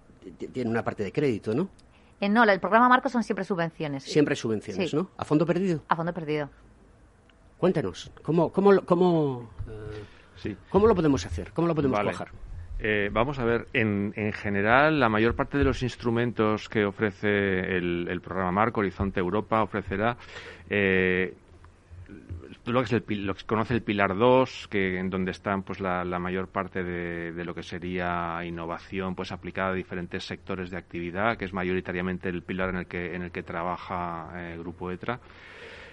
[0.53, 1.69] tiene una parte de crédito, ¿no?
[2.21, 4.05] Eh, no, el programa Marco son siempre subvenciones.
[4.05, 5.11] Siempre subvenciones, ¿no?
[5.17, 5.83] ¿A fondo perdido?
[5.89, 6.49] A fondo perdido.
[7.59, 9.51] Cuéntanos, ¿cómo, cómo, cómo,
[10.45, 11.53] eh, ¿cómo lo podemos hacer?
[11.53, 12.29] ¿Cómo lo podemos trabajar?
[12.79, 17.77] Eh, vamos a ver, en, en, general, la mayor parte de los instrumentos que ofrece
[17.77, 20.19] el, el programa Marco, Horizonte Europa, ofrecerá
[20.69, 21.35] eh,
[22.67, 26.49] lo que, lo que conoce el pilar 2, que en donde están pues la, mayor
[26.49, 31.53] parte de, lo que sería innovación pues aplicada a diferentes sectores de actividad, que es
[31.53, 35.21] mayoritariamente el pilar en el que en el que trabaja el eh, Grupo ETRA.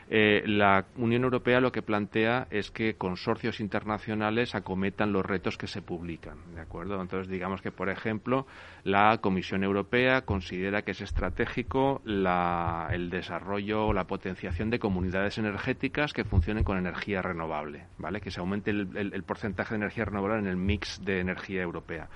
[0.09, 5.67] Eh, la Unión Europea lo que plantea es que consorcios internacionales acometan los retos que
[5.67, 7.01] se publican, ¿de acuerdo?
[7.01, 8.45] Entonces, digamos que, por ejemplo,
[8.83, 16.13] la Comisión Europea considera que es estratégico el desarrollo o la potenciación de comunidades energéticas
[16.13, 18.21] que funcionen con energía renovable, ¿vale?
[18.21, 22.09] Que se aumente el, porcentaje de energía renovable en el mix de energía europea.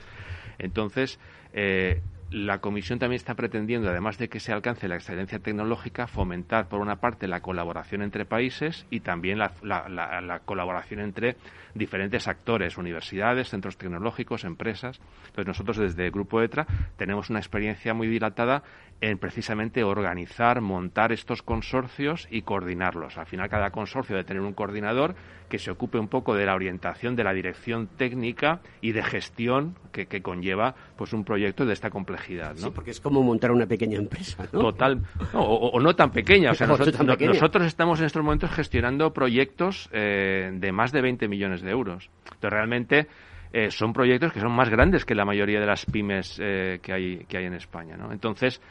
[0.60, 1.20] Entonces,
[1.54, 6.68] eh, la Comisión también está pretendiendo, además de que se alcance la excelencia tecnológica, fomentar,
[6.68, 11.38] por una parte, la colaboración entre países y también la, colaboración entre
[11.74, 15.00] diferentes actores, universidades, centros tecnológicos, empresas.
[15.28, 16.68] Entonces, nosotros desde Grupo ETRA
[16.98, 18.64] tenemos una experiencia muy dilatada
[19.00, 23.18] en precisamente organizar, montar estos consorcios y coordinarlos.
[23.18, 25.16] Al final, cada consorcio debe tener un coordinador
[25.50, 29.76] que se ocupe un poco de la orientación, de la dirección técnica y de gestión
[29.92, 32.56] que, conlleva pues un proyecto de esta complejidad complejidad.
[32.56, 32.68] ¿no?
[32.68, 34.60] Sí, porque es como montar una pequeña empresa, ¿no?
[34.62, 35.02] Total,
[35.34, 36.52] o, no tan pequeña.
[36.52, 37.32] O sea, No, nosotros, tan pequeña.
[37.34, 42.10] nosotros estamos en estos momentos gestionando proyectos eh, de más de 20 millones de euros.
[42.26, 43.08] Entonces, realmente
[43.54, 46.94] eh, son proyectos que son más grandes que la mayoría de las pymes eh, que,
[46.94, 47.96] hay, que hay en España.
[47.98, 48.12] ¿no?
[48.12, 48.62] Entonces,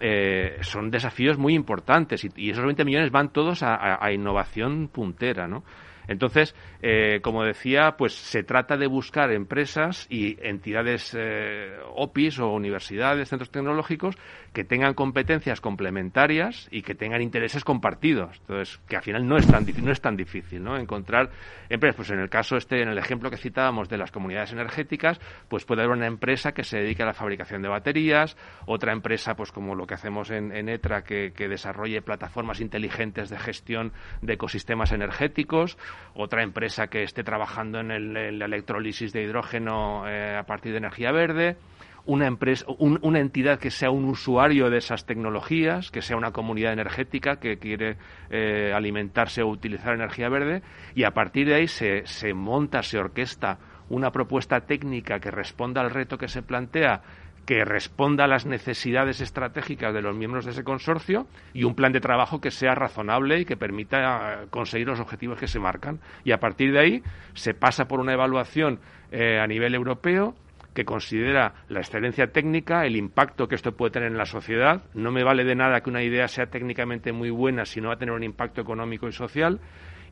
[0.00, 4.12] eh, son desafíos muy importantes y, y esos 20 millones van todos a, a- a
[4.12, 5.62] innovación puntera, ¿no?
[6.08, 12.48] Entonces, eh, como decía, pues se trata de buscar empresas y entidades eh, OPIs o
[12.52, 14.16] universidades, centros tecnológicos,
[14.52, 18.38] que tengan competencias complementarias y que tengan intereses compartidos.
[18.40, 20.76] Entonces, que al final no es tan, no es tan difícil, ¿no?
[20.76, 21.30] Encontrar
[21.68, 25.20] empresas, pues en el caso este, en el ejemplo que citábamos de las comunidades energéticas,
[25.48, 28.36] pues puede haber una empresa que se dedique a la fabricación de baterías,
[28.66, 33.38] otra empresa, pues como lo que hacemos en, en ETRA, que desarrolle plataformas inteligentes de
[33.38, 33.92] gestión
[34.22, 35.76] de ecosistemas energéticos,
[36.14, 40.72] otra empresa que esté trabajando en, el- en la electrólisis de hidrógeno eh, a partir
[40.72, 41.56] de energía verde,
[42.06, 46.32] una empresa, un- una entidad que sea un usuario de esas tecnologías, que sea una
[46.32, 47.96] comunidad energética que quiere
[48.30, 50.62] eh, alimentarse o utilizar energía verde,
[50.94, 55.80] y a partir de ahí se, se monta, se orquesta una propuesta técnica que responda
[55.80, 57.02] al reto que se plantea
[57.46, 61.92] que responda a las necesidades estratégicas de los miembros de ese consorcio y un plan
[61.92, 66.00] de trabajo que sea razonable y que permita eh, conseguir los objetivos que se marcan.
[66.24, 67.02] Y a partir de ahí
[67.34, 68.80] se pasa por una evaluación
[69.12, 70.34] eh, a nivel europeo
[70.74, 74.82] que considera la excelencia técnica, el impacto que esto puede tener en la sociedad.
[74.92, 77.94] No me vale de nada que una idea sea técnicamente muy buena si no va
[77.94, 79.60] a tener un impacto económico y social.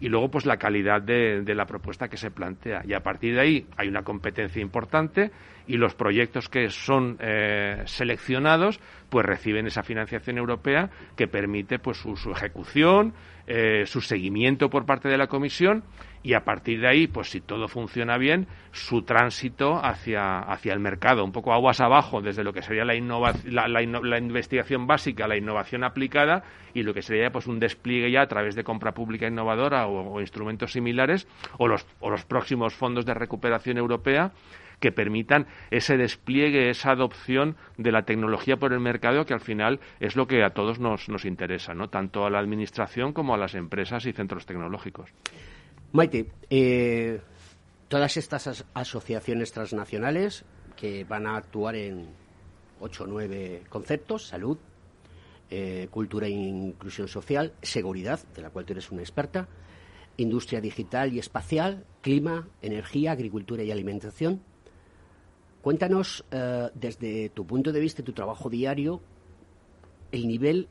[0.03, 2.83] Y luego, pues la calidad de, la propuesta que se plantea.
[2.85, 5.31] Y a partir de ahí hay una competencia importante
[5.69, 11.99] y los proyectos que son eh, seleccionados, pues reciben esa financiación europea que permite pues
[11.99, 13.15] su, su ejecución,
[13.47, 15.85] eh, su seguimiento por parte de la Comisión
[16.23, 20.81] y a partir de ahí, pues si todo funciona bien, su tránsito hacia, hacia el
[20.81, 22.95] mercado, un poco aguas abajo, desde lo que sería la,
[23.45, 26.45] la, la la investigación básica, la innovación aplicada
[26.75, 30.15] y lo que sería pues un despliegue ya a través de compra pública innovadora o,
[30.15, 31.27] o instrumentos similares
[31.59, 34.33] o los, o los próximos fondos de recuperación europea
[34.83, 39.79] que permitan ese despliegue, esa adopción de la tecnología por el mercado, que al final
[40.01, 41.89] es lo que a todos nos, nos interesa, ¿no?
[41.89, 45.11] tanto a la Administración como a las empresas y centros tecnológicos.
[45.93, 47.21] Maite, eh,
[47.89, 50.45] todas estas as- asociaciones transnacionales
[50.77, 52.09] que van a actuar en
[52.81, 54.57] ocho o nueve conceptos, salud,
[55.51, 59.49] eh, cultura e inclusión social, seguridad, de la cual tú eres una experta,
[60.17, 64.41] industria digital y espacial, clima, energía, agricultura y alimentación.
[65.61, 69.01] Cuéntanos, eh, desde tu punto de vista y tu trabajo diario,
[70.11, 70.69] el nivel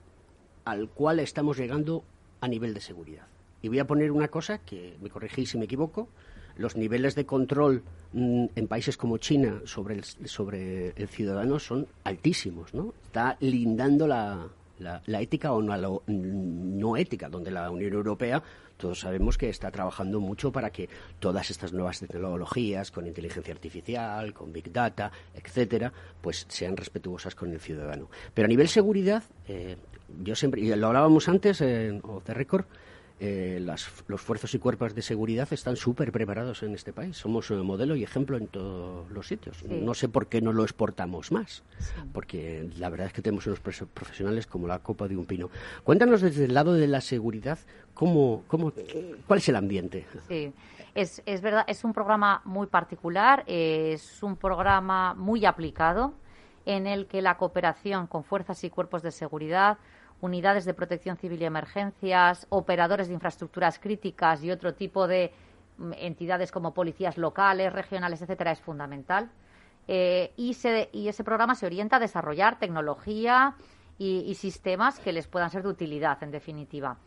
[0.65, 2.03] al cual estamos llegando
[2.41, 3.27] a nivel de seguridad.
[3.61, 6.09] Y voy a poner una cosa que me corregís si me equivoco.
[6.57, 7.83] Los niveles de control
[8.13, 12.93] mm, en países como China sobre el, sobre el ciudadano son altísimos, ¿no?
[13.05, 14.47] Está lindando la,
[14.79, 18.43] la, la ética o no, no ética, donde la Unión Europea
[18.81, 20.89] todos sabemos que está trabajando mucho para que
[21.19, 27.51] todas estas nuevas tecnologías, con inteligencia artificial, con big data, etcétera, pues sean respetuosas con
[27.53, 28.09] el ciudadano.
[28.33, 29.77] Pero a nivel seguridad, eh,
[30.23, 32.65] yo siempre, y lo hablábamos antes, en off the record,
[33.23, 37.15] eh, las, los fuerzas y cuerpos de seguridad están súper preparados en este país.
[37.15, 39.57] Somos un modelo y ejemplo en todos los sitios.
[39.57, 39.67] Sí.
[39.79, 41.61] No sé por qué no lo exportamos más,
[42.13, 45.51] porque la verdad es que tenemos unos profesionales como la copa de un pino.
[45.83, 47.59] Cuéntanos desde el lado de la seguridad,
[47.93, 48.73] ¿cómo, cómo,
[49.27, 50.07] ¿cuál es el ambiente?
[50.27, 50.51] Sí,
[50.95, 56.15] es, es verdad, es un programa muy particular, eh, es un programa muy aplicado
[56.65, 59.77] en el que la cooperación con fuerzas y cuerpos de seguridad,
[60.21, 65.31] unidades de protección civil y emergencias, operadores de infraestructuras críticas y otro tipo de
[65.77, 69.29] mm, entidades como policías locales, regionales, etcétera, es fundamental.
[69.87, 73.55] Eh, y, se- y ese programa se orienta a desarrollar tecnología
[73.97, 76.97] y, y sistemas que les puedan ser de utilidad, en definitiva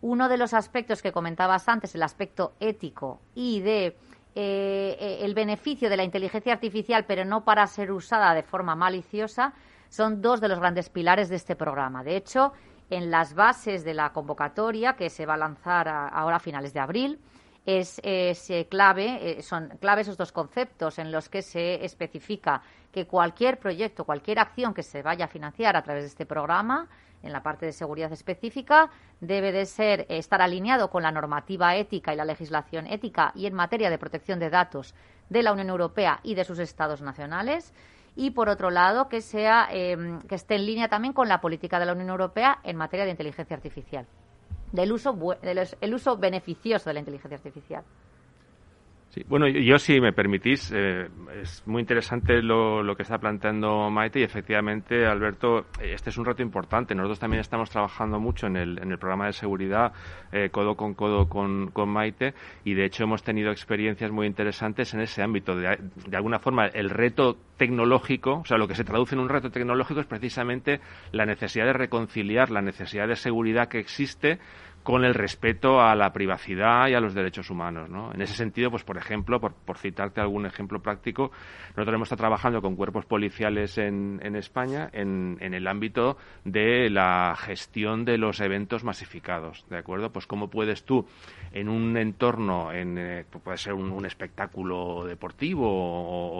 [0.00, 3.96] uno de los aspectos que comentabas antes, el aspecto ético y de eh,
[4.36, 9.54] eh, el beneficio de la inteligencia artificial, pero no para ser usada de forma maliciosa,
[9.88, 12.02] son dos de los grandes pilares de este programa.
[12.04, 12.52] De hecho,
[12.90, 16.80] en las bases de la convocatoria que se va a lanzar ahora a finales de
[16.80, 17.20] abril,
[17.66, 22.62] es, es, eh, clave, eh, son clave esos dos conceptos en los que se especifica
[22.90, 26.88] que cualquier proyecto, cualquier acción que se vaya a financiar a través de este programa,
[27.22, 31.76] en la parte de seguridad específica, debe de ser eh, estar alineado con la normativa
[31.76, 34.94] ética y la legislación ética y en materia de protección de datos
[35.28, 37.74] de la Unión Europea y de sus estados nacionales.
[38.20, 39.96] Y por otro lado, que sea eh,
[40.28, 43.12] que esté en línea también con la política de la Unión Europea en materia de
[43.12, 44.08] inteligencia artificial,
[44.72, 47.84] del uso del el uso beneficioso de la inteligencia artificial.
[49.18, 51.08] Sí, bueno, yo si me permitís, eh,
[51.42, 56.24] es muy interesante lo, lo, que está planteando Maite y efectivamente, Alberto, este es un
[56.24, 56.94] reto importante.
[56.94, 59.92] Nosotros también estamos trabajando mucho en el, en el programa de seguridad
[60.30, 64.94] eh, codo con codo con, con, Maite y de hecho hemos tenido experiencias muy interesantes
[64.94, 65.56] en ese ámbito.
[65.56, 69.28] De, de alguna forma, el reto tecnológico, o sea, lo que se traduce en un
[69.28, 74.38] reto tecnológico es precisamente la necesidad de reconciliar la necesidad de seguridad que existe
[74.88, 77.90] con el respeto a la privacidad y a los derechos humanos.
[77.90, 78.10] ¿no?
[78.14, 81.30] En ese sentido, pues por ejemplo, por, citarte algún ejemplo práctico,
[81.76, 86.16] nosotros hemos estado trabajando con cuerpos policiales en, en España en, el ámbito
[86.46, 89.66] de la gestión de los eventos masificados.
[89.68, 90.10] ¿De acuerdo?
[90.10, 91.06] Pues cómo puedes tú,
[91.52, 95.68] en un entorno, en, eh, puede ser un, espectáculo deportivo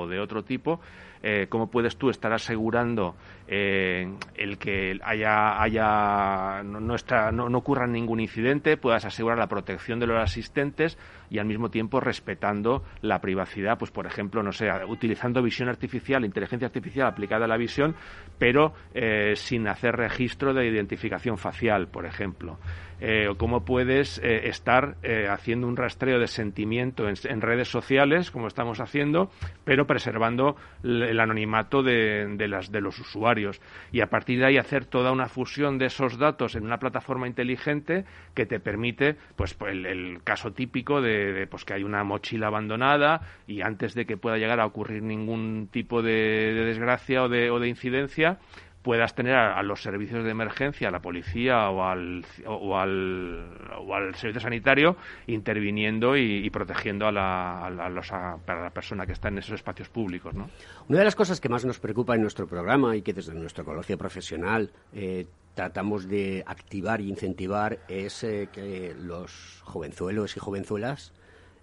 [0.01, 0.80] o de otro tipo,
[1.23, 3.14] eh, cómo puedes tú estar asegurando
[3.47, 9.39] eh, el que haya, haya no, no, está, no, no, ocurra ningún incidente, puedas asegurar
[9.39, 10.99] la protección de los asistentes
[11.31, 16.24] y al mismo tiempo respetando la privacidad, pues por ejemplo, no sé, utilizando visión artificial,
[16.24, 17.95] inteligencia artificial aplicada a la visión,
[18.39, 22.59] pero eh, sin hacer registro de identificación facial, por ejemplo.
[23.01, 28.33] Eh, cómo puedes eh, estar eh, haciendo un rastreo de sentimiento en, en, redes sociales,
[28.33, 29.31] como estamos haciendo,
[29.64, 33.61] pero preservando el anonimato de, de, los usuarios.
[33.93, 37.29] Y a partir de ahí hacer toda una fusión de esos datos en una plataforma
[37.29, 38.05] inteligente
[38.35, 42.49] que te permite, pues, el, el caso típico de, de, pues, que hay una mochila
[42.49, 47.29] abandonada y antes de que pueda llegar a ocurrir ningún tipo de, de desgracia o
[47.29, 48.39] de, o de incidencia,
[48.83, 53.95] puedas tener a, los servicios de emergencia, a la policía o al, o al, o
[53.95, 59.29] al servicio sanitario interviniendo y, y protegiendo a la, a, los, la, persona que está
[59.29, 60.35] en esos espacios públicos.
[60.35, 60.49] ¿no?
[60.89, 63.64] Una de las cosas que más nos preocupa en nuestro programa y que desde nuestro
[63.64, 71.12] colegio profesional eh, tratamos de activar e incentivar es eh, que los jovenzuelos y jovenzuelas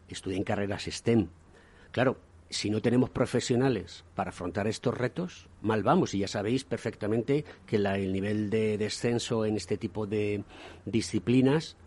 [0.10, 1.30] estudien carreras STEM.
[1.92, 2.18] Claro,
[2.56, 6.14] si no tenemos profesionales para afrontar estos retos, mal vamos.
[6.14, 10.44] Y ya sabéis perfectamente que la, el nivel de descenso en este tipo de
[10.86, 11.78] disciplinas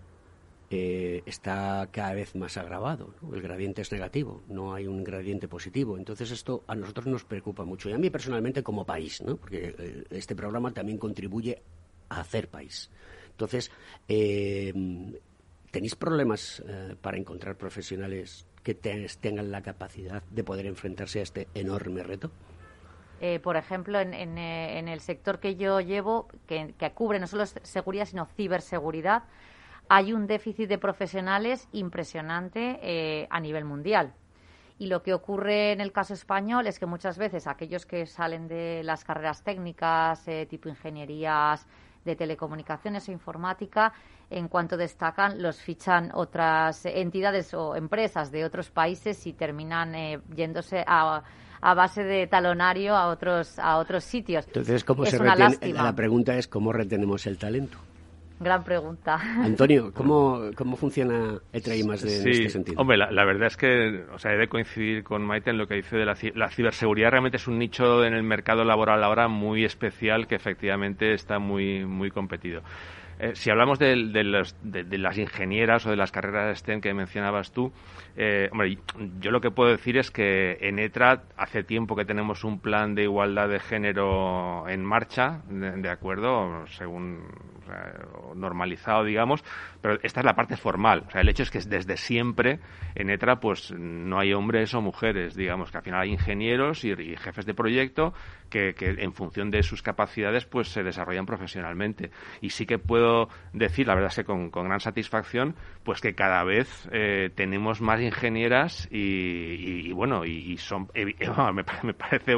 [0.71, 3.14] eh, está cada vez más agravado.
[3.33, 5.97] El gradiente es negativo, no hay un gradiente positivo.
[5.97, 7.89] Entonces esto a nosotros nos preocupa mucho.
[7.89, 9.37] Y a mí personalmente como país, ¿no?
[9.37, 11.62] porque eh, este programa también contribuye
[12.11, 12.91] a hacer país.
[13.31, 13.71] Entonces,
[14.09, 14.73] eh,
[15.71, 21.49] ¿tenéis problemas eh, para encontrar profesionales que tengan la capacidad de poder enfrentarse a este
[21.55, 22.31] enorme reto?
[23.19, 28.05] Eh, por ejemplo, eh, en, el sector que yo llevo, que, cubre no solo seguridad,
[28.05, 29.23] sino ciberseguridad,
[29.89, 34.12] hay un déficit de profesionales impresionante eh, a nivel mundial.
[34.79, 38.49] Y lo que ocurre en el caso español es que muchas veces aquellos que salen
[38.49, 41.66] de las carreras técnicas, tipo ingenierías
[42.09, 43.92] de telecomunicaciones o informática,
[44.30, 50.20] en cuanto destacan, los fichan otras entidades o empresas de otros países y terminan eh,
[50.34, 51.22] yéndose a,
[51.61, 54.46] a, base de talonario a otros a otros sitios.
[54.46, 55.50] Entonces, ¿cómo es se una retiene?
[55.50, 55.82] lástima.
[55.82, 57.78] La pregunta es cómo retenemos el talento.
[58.41, 59.18] Gran pregunta.
[59.43, 62.80] Antonio, ¿cómo, cómo funciona ETRA de, sí, en este sentido?
[62.80, 65.66] Hombre, la, la, verdad es que, o sea, he de coincidir con Maite en lo
[65.66, 67.11] que dice de la, la, ciberseguridad.
[67.11, 71.84] Realmente es un nicho en el mercado laboral ahora muy especial que efectivamente está muy,
[71.84, 72.62] muy competido.
[73.19, 76.95] Eh, si hablamos de, de, de, de, las ingenieras o de las carreras STEM que
[76.95, 77.73] mencionabas tú,
[78.16, 78.79] eh, hombre,
[79.21, 82.95] yo lo que puedo decir es que en ETRA hace tiempo que tenemos un plan
[82.95, 87.25] de igualdad de género en marcha, de, de acuerdo, según
[88.35, 89.45] normalizado, digamos,
[89.81, 91.05] pero esta es la parte formal.
[91.07, 92.61] O sea, el hecho es que desde siempre
[92.95, 96.93] en ETRA pues no hay hombres o mujeres, digamos, que al final hay ingenieros y,
[96.93, 98.14] y jefes de proyecto
[98.51, 102.11] que, que, en función de sus capacidades pues se desarrollan profesionalmente.
[102.41, 103.07] Y sí que puedo
[103.52, 105.54] decir, la verdad es que con, con gran satisfacción,
[105.84, 111.04] pues que cada vez eh, tenemos más ingenieras y, y, y bueno, y, son, eh,
[111.54, 112.36] me, me parece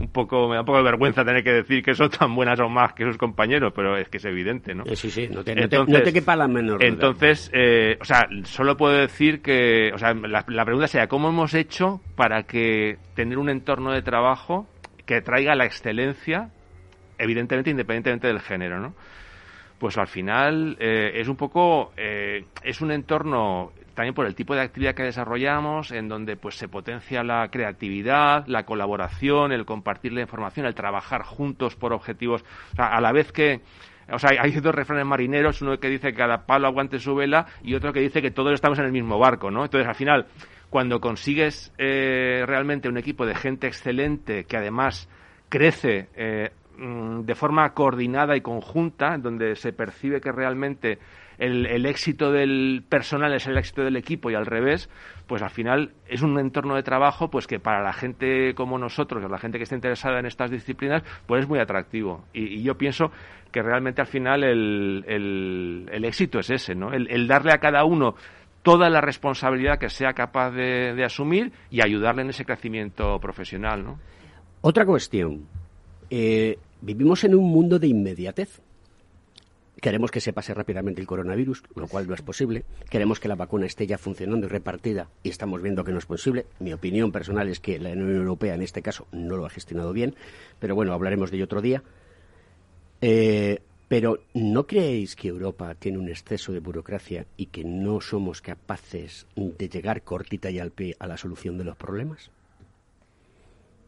[0.00, 2.60] un poco, me da un poco de vergüenza tener que decir que son tan buenas
[2.60, 4.84] o más que sus compañeros, pero es que es evidente, ¿no?
[4.94, 6.82] Sí, sí, no te, entonces, no te, no te quepa la menor.
[6.82, 11.28] Entonces, eh, o sea, solo puedo decir que, o sea, la, la pregunta sería, ¿cómo
[11.28, 14.68] hemos hecho para que tener un entorno de trabajo
[15.04, 16.50] que traiga la excelencia,
[17.18, 18.94] evidentemente independientemente del género, ¿no?
[19.78, 24.54] Pues al final eh, es un poco, eh, es un entorno también por el tipo
[24.54, 30.12] de actividad que desarrollamos, en donde pues se potencia la creatividad, la colaboración, el compartir
[30.12, 33.60] la información, el trabajar juntos por objetivos, o sea, a la vez que
[34.10, 37.46] o sea, hay dos refranes marineros, uno que dice que cada palo aguante su vela
[37.62, 39.64] y otro que dice que todos estamos en el mismo barco, ¿no?
[39.64, 40.26] Entonces, al final,
[40.70, 45.08] cuando consigues eh, realmente un equipo de gente excelente que además
[45.48, 50.98] crece eh, de forma coordinada y conjunta, donde se percibe que realmente
[51.38, 54.90] el, éxito del personal es el éxito del equipo y al revés,
[55.26, 59.24] pues al final es un entorno de trabajo pues que para la gente como nosotros,
[59.24, 62.24] o la gente que está interesada en estas disciplinas, pues es muy atractivo.
[62.32, 63.10] Y, yo pienso
[63.52, 66.92] que realmente al final el, el, éxito es ese, ¿no?
[66.92, 68.14] El, darle a cada uno
[68.62, 73.98] toda la responsabilidad que sea capaz de, asumir y ayudarle en ese crecimiento profesional, ¿no?
[74.60, 75.46] Otra cuestión.
[76.10, 78.60] Eh, vivimos en un mundo de inmediatez.
[79.80, 82.64] Queremos que se pase rápidamente el coronavirus, lo cual no es posible.
[82.90, 86.06] Queremos que la vacuna esté ya funcionando y repartida y estamos viendo que no es
[86.06, 86.46] posible.
[86.58, 89.92] Mi opinión personal es que la Unión Europea en este caso no lo ha gestionado
[89.92, 90.16] bien,
[90.58, 91.84] pero bueno, hablaremos de ello otro día.
[93.00, 98.42] Eh, pero ¿no creéis que Europa tiene un exceso de burocracia y que no somos
[98.42, 102.30] capaces de llegar cortita y al pie a la solución de los problemas?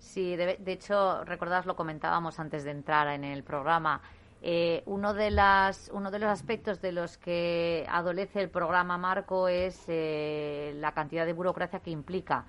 [0.01, 4.01] Sí, de, hecho, recordad, lo comentábamos antes de entrar en el programa.
[4.43, 9.47] Eh, uno, de las, uno de los aspectos de los que adolece el programa Marco
[9.47, 12.47] es eh, la cantidad de burocracia que implica.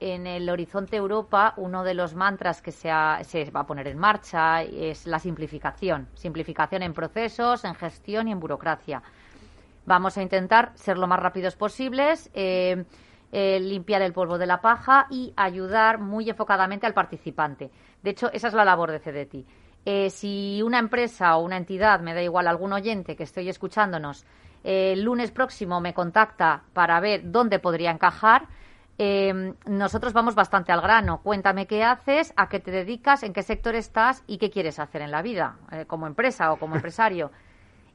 [0.00, 2.90] En el Horizonte Europa, uno de los mantras que se,
[3.22, 6.08] se va a poner en marcha es la simplificación.
[6.14, 9.02] Simplificación en procesos, en gestión y en burocracia.
[9.86, 12.28] Vamos a intentar ser lo más rápidos posibles.
[12.34, 12.84] Eh,
[13.32, 17.70] limpiar el polvo de la paja y ayudar muy enfocadamente al participante.
[18.02, 19.46] De hecho, esa es la labor de CDTI.
[19.84, 24.24] Eh, si una empresa o una entidad, me da igual algún oyente que estoy escuchándonos,
[24.62, 28.46] eh, el lunes próximo me contacta para ver dónde podría encajar,
[28.98, 31.20] eh, nosotros vamos bastante al grano.
[31.22, 35.02] Cuéntame qué haces, a qué te dedicas, en qué sector estás y qué quieres hacer
[35.02, 35.56] en la vida,
[35.88, 37.32] como empresa o como empresario.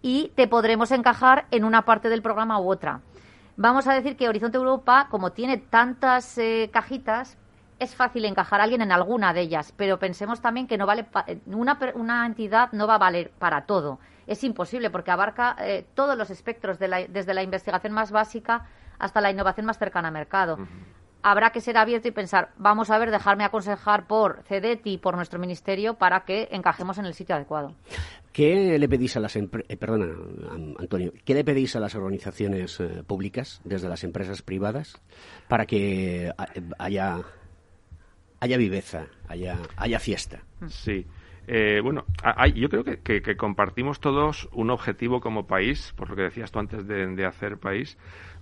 [0.02, 3.02] y te podremos encajar en una parte del programa u otra.
[3.60, 6.40] Vamos a decir que Horizonte Europa, como tiene tantas
[6.72, 7.40] cajitas,
[7.80, 11.08] es fácil encajar a alguien en alguna de ellas, pero pensemos también que no vale
[11.48, 13.98] una, una entidad no va a valer para todo.
[14.28, 18.68] Es imposible porque abarca eh, todos los espectros, desde la investigación más básica
[19.00, 20.60] hasta la innovación más cercana al mercado.
[21.24, 25.16] Habrá que ser abierto y pensar, vamos a ver, dejarme aconsejar por CEDETI y por
[25.16, 27.74] nuestro ministerio para que encajemos en el sitio adecuado.
[28.32, 29.48] ¿Qué le pedís a las eh,
[29.80, 30.14] perdona,
[30.78, 35.02] Antonio, qué le pedís a las organizaciones eh, públicas desde las empresas privadas
[35.48, 36.32] para que
[36.78, 37.24] haya
[38.40, 40.44] haya viveza, haya, haya fiesta.
[40.68, 41.06] Sí.
[41.48, 42.06] Eh, bueno,
[42.56, 46.86] yo creo que, compartimos todos un objetivo como país, por lo que decías tú antes
[46.86, 47.98] de, hacer país,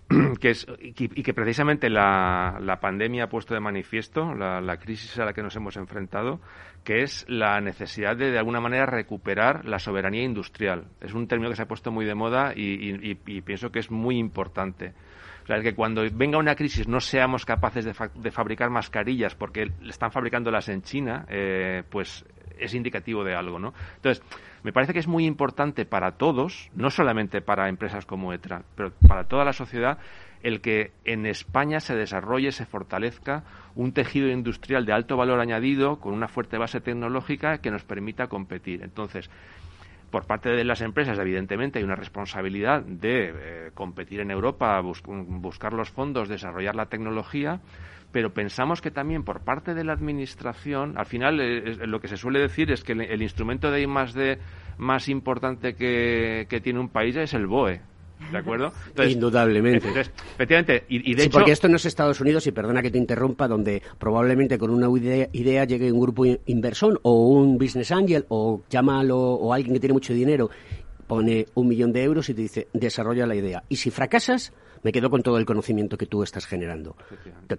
[0.40, 5.26] que es, y, que, precisamente la, la, pandemia ha puesto de manifiesto, la, crisis a
[5.26, 6.40] la que nos hemos enfrentado,
[6.84, 10.86] que es la necesidad de, de alguna manera, recuperar la soberanía industrial.
[11.02, 14.18] Es un término que se ha puesto muy de moda y pienso que es muy
[14.18, 14.94] importante.
[15.46, 20.12] O sea, que cuando venga una crisis no seamos capaces de, fabricar mascarillas porque están
[20.12, 22.26] fabricándolas en China, eh, pues
[22.60, 23.74] es indicativo de algo, ¿no?
[23.96, 24.24] Entonces,
[24.64, 28.92] me parece que es muy importante para todos, no solamente para empresas como ETRA, pero
[29.08, 30.00] para toda la sociedad,
[30.42, 33.44] el que en España se desarrolle, se fortalezca
[33.76, 38.28] un tejido industrial de alto valor añadido con una fuerte base tecnológica que nos permita
[38.28, 38.84] competir.
[38.84, 39.30] Entonces,
[40.10, 45.74] por parte de las empresas, evidentemente, hay una responsabilidad de eh, competir en Europa, buscar
[45.74, 47.62] los fondos, desarrollar la tecnología,
[48.12, 52.18] pero pensamos que también por parte de la Administración, al final eh, lo que se
[52.18, 54.16] suele decir es que el, instrumento de I más
[54.78, 57.82] más importante que tiene un país es el BOE,
[58.32, 58.72] ¿De acuerdo?
[59.08, 59.88] Indudablemente.
[59.90, 61.38] efectivamente, y, de sí, hecho...
[61.38, 64.88] porque esto no es Estados Unidos, y perdona que te interrumpa, donde probablemente con una
[64.98, 69.94] idea, llegue un grupo inversor o un business angel o llámalo o alguien que tiene
[69.94, 70.50] mucho dinero,
[71.08, 73.64] pone un millón de euros y te dice, desarrolla la idea.
[73.70, 76.96] Y si fracasas, me quedo con todo el conocimiento que tú estás generando.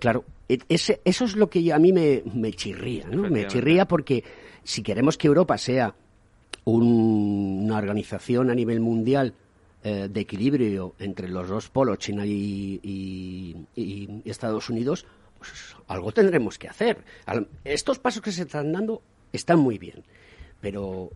[0.01, 3.29] Claro, e, ese, eso es lo que a mí me, me chirría, ¿no?
[3.31, 4.25] Me chirría porque
[4.65, 5.95] si queremos que Europa sea
[6.65, 9.35] una organización a nivel mundial
[9.89, 13.55] eh, de equilibrio entre los dos polos, China y,
[14.25, 15.07] Estados Unidos,
[15.39, 17.05] pues algo tendremos que hacer.
[17.63, 19.01] Estos pasos que se están dando
[19.33, 20.03] están muy bien,
[20.61, 21.11] pero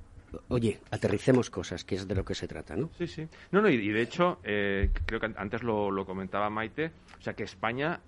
[0.46, 2.90] oye, aterricemos cosas, que es de lo que se trata, ¿no?
[2.96, 3.26] Sí, sí.
[3.50, 7.42] No, no, y, de hecho, eh, creo que antes lo, comentaba Maite, o sea, que
[7.42, 7.98] España,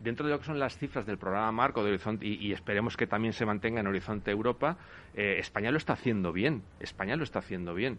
[0.00, 3.06] dentro de lo que son las cifras del programa Marco de Horizonte, y, esperemos que
[3.06, 4.76] también se mantenga en Horizonte Europa,
[5.14, 6.62] eh, España lo está haciendo bien.
[6.78, 7.98] España lo está haciendo bien.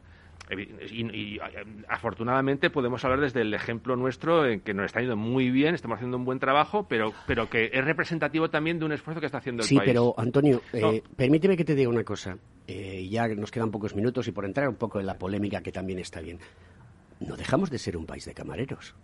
[0.51, 1.39] Y,
[1.87, 5.95] afortunadamente podemos hablar desde el ejemplo nuestro en que nos está yendo muy bien, estamos
[5.95, 9.37] haciendo un buen trabajo, pero, pero que es representativo también de un esfuerzo que está
[9.37, 9.79] haciendo el país.
[9.81, 12.37] Sí, pero Antonio, eh, permíteme que te diga una cosa.
[12.67, 15.71] Eh, ya nos quedan pocos minutos y por entrar un poco en la polémica que
[15.71, 16.39] también está bien.
[17.19, 18.95] No dejamos de ser un país de camareros.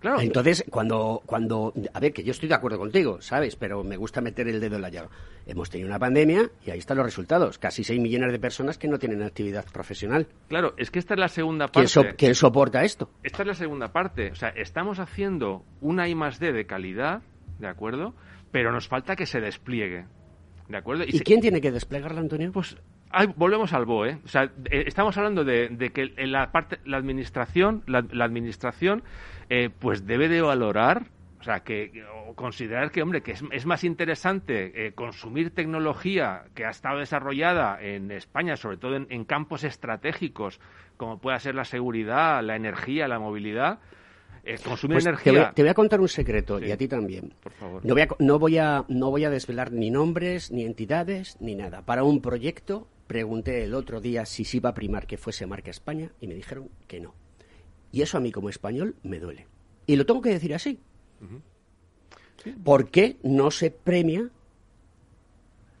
[0.00, 0.20] Claro.
[0.20, 3.56] Entonces, cuando, cuando, a ver, que yo estoy de acuerdo contigo, ¿sabes?
[3.56, 5.08] Pero me gusta meter el dedo en la llaga.
[5.46, 7.58] Hemos tenido una pandemia y ahí están los resultados.
[7.58, 10.28] Casi 6 millones de personas que no tienen actividad profesional.
[10.48, 12.14] Claro, es que esta es la segunda parte.
[12.16, 13.10] ¿Quién, soporta esto?
[13.24, 14.30] Esta es la segunda parte.
[14.30, 17.22] O sea, estamos haciendo una I más D de calidad,
[17.58, 18.14] ¿de acuerdo?
[18.52, 20.06] Pero nos falta que se despliegue.
[20.68, 21.04] ¿De acuerdo?
[21.06, 22.52] ¿Y, quién tiene que desplegarla, Antonio?
[22.52, 22.76] Pues
[23.36, 24.18] volvemos al BOE.
[24.24, 29.02] O sea, eh, estamos hablando de, que en la parte, la administración, la, administración,
[29.48, 31.06] eh, pues debe de valorar,
[31.40, 32.04] o sea, que
[32.34, 38.10] considerar que, hombre, que es, más interesante eh, consumir tecnología que ha estado desarrollada en
[38.10, 40.60] España, sobre todo en, campos estratégicos,
[40.96, 43.78] como pueda ser la seguridad, la energía, la movilidad,
[44.64, 45.52] consumir pues energía.
[45.54, 47.32] Te voy, a contar un secreto y a ti también.
[47.42, 47.84] Por favor.
[47.84, 51.54] No voy, a, no, voy a, no voy a desvelar ni nombres, ni entidades, ni
[51.54, 51.82] nada.
[51.82, 55.70] Para un proyecto pregunté el otro día si se iba a primar que fuese marca
[55.70, 57.14] España y me dijeron que no.
[57.90, 59.48] Y eso a mí como español me duele.
[59.86, 60.78] Y lo tengo que decir así.
[62.62, 64.28] ¿Por qué no se premia?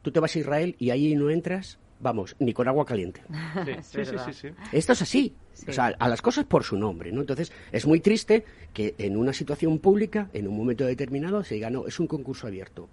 [0.02, 3.22] Tú te vas a Israel y ahí no entras, vamos, ni con agua caliente.
[3.82, 5.36] Sí, sí, sí, Esto es así.
[5.68, 7.20] O sea, a las cosas por su nombre, ¿no?
[7.20, 11.68] Entonces, es muy triste que en una situación pública, en un momento determinado, se diga,
[11.68, 12.88] no, es un concurso abierto.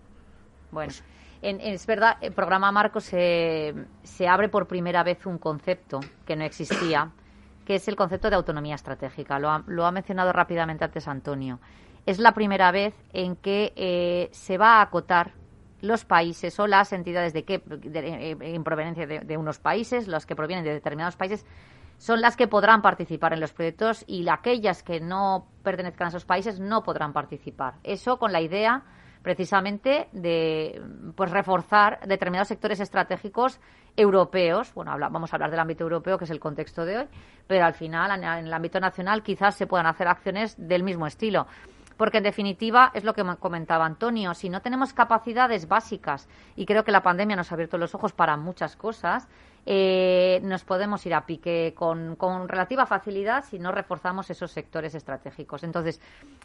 [0.71, 0.87] Bueno.
[0.87, 1.03] Pues
[1.45, 3.73] es verdad, el programa Marco se,
[4.03, 7.11] se abre por primera vez un concepto que no existía,
[7.65, 9.37] que es el concepto de autonomía estratégica.
[9.39, 11.59] Lo ha, lo ha mencionado rápidamente antes Antonio.
[12.05, 15.33] Es la primera vez en que eh, se va a acotar
[15.81, 20.35] los países o las entidades de que eh, en proveniencia de, unos países, los que
[20.35, 21.45] provienen de determinados países,
[21.97, 26.25] son las que podrán participar en los proyectos y aquellas que no pertenezcan a esos
[26.25, 27.75] países no podrán participar.
[27.83, 28.83] Eso con la idea
[29.25, 30.79] precisamente de
[31.15, 33.59] pues reforzar determinados sectores estratégicos
[33.97, 34.71] europeos.
[34.75, 37.07] Bueno, vamos a hablar del ámbito europeo, que es el contexto de hoy,
[37.47, 41.47] pero al final, en, el ámbito nacional, quizás se puedan hacer acciones del mismo estilo.
[41.97, 46.83] Porque, en definitiva, es lo que comentaba Antonio, si no tenemos capacidades básicas, y creo
[46.83, 49.27] que la pandemia nos ha abierto los ojos para muchas cosas,
[49.67, 55.63] eh, nos podemos ir a pique con, relativa facilidad si no reforzamos esos sectores estratégicos.
[55.63, 55.99] Entonces,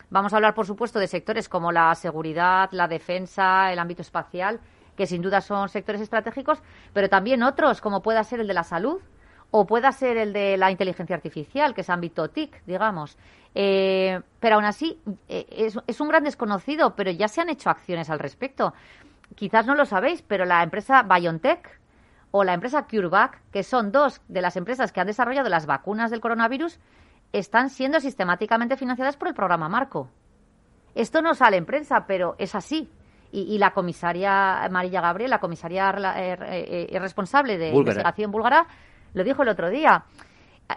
[0.09, 4.61] vamos a hablar, por supuesto, de sectores como la seguridad, la defensa, el ámbito espacial,
[4.97, 6.62] que sin duda son sectores estratégicos,
[6.93, 9.01] pero también otros, como pueda ser el de la salud
[9.51, 13.18] o pueda ser el de la inteligencia artificial, que es ámbito TIC, digamos.
[13.55, 14.99] Eh, pero aún así,
[15.29, 18.73] eh, es, es un gran desconocido, pero ya se han hecho acciones al respecto.
[19.35, 21.80] Quizás no lo sabéis, pero la empresa BioNTech,
[22.31, 26.11] o la empresa CureVac, que son dos de las empresas que han desarrollado las vacunas
[26.11, 26.78] del coronavirus,
[27.33, 30.09] están siendo sistemáticamente financiadas por el programa Marco.
[30.95, 32.89] Esto no sale en prensa, pero es así.
[33.33, 38.66] Y, la comisaria María Gabriel, la comisaria eh, eh, eh, responsable de investigación búlgara,
[39.14, 40.05] lo dijo el otro día.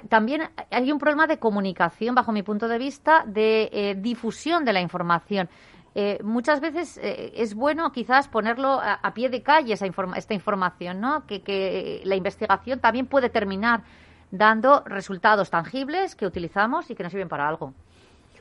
[0.08, 4.82] También hay un problema de comunicación, bajo mi punto de vista, de difusión de la
[4.82, 5.50] información.
[5.96, 9.86] Eh, muchas veces eh, es bueno quizás ponerlo a, pie de calle esa
[10.16, 11.26] esta información, ¿no?
[11.28, 13.84] Que, la investigación también puede terminar
[14.32, 17.74] dando resultados tangibles que utilizamos y que nos sirven para algo.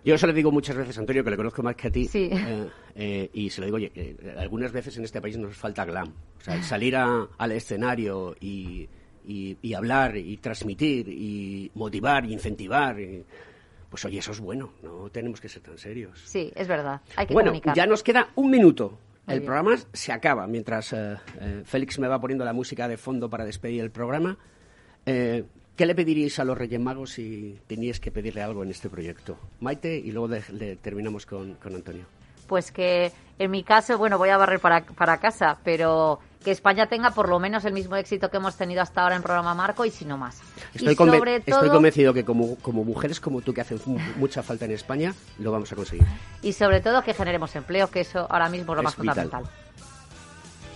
[0.04, 3.30] Yo se lo digo muchas veces, Antonio, que le conozco más que a ti, eh,
[3.32, 6.08] y se lo digo, oye, algunas veces en este país nos falta glam.
[6.38, 8.88] O sea, salir al escenario y,
[9.24, 12.98] y, hablar y transmitir y motivar y incentivar.
[12.98, 13.24] Y,
[13.92, 16.18] pues oye, eso es bueno, no tenemos que ser tan serios.
[16.24, 18.98] Sí, es verdad, hay que Bueno, ya nos queda un minuto.
[19.26, 23.28] el programa se acaba mientras eh, eh, Félix me va poniendo la música de fondo
[23.28, 24.38] para despedir el programa.
[25.04, 25.44] Eh,
[25.76, 29.36] ¿Qué le pediríais a los Reyes Magos si teníais que pedirle algo en este proyecto?
[29.60, 30.30] Maite, y luego
[30.80, 32.06] terminamos con, con Antonio
[32.46, 36.86] pues que en mi caso, bueno, voy a barrer para, para casa, pero que España
[36.86, 39.84] tenga por lo menos el mismo éxito que hemos tenido hasta ahora en programa Marco
[39.84, 40.40] y si no más.
[40.74, 40.96] Estoy,
[41.46, 43.80] estoy convencido que como, como mujeres como tú que hacen
[44.16, 46.06] mucha falta en España, lo vamos a conseguir.
[46.42, 49.44] Y sobre todo que generemos empleo, que eso ahora mismo es lo más fundamental.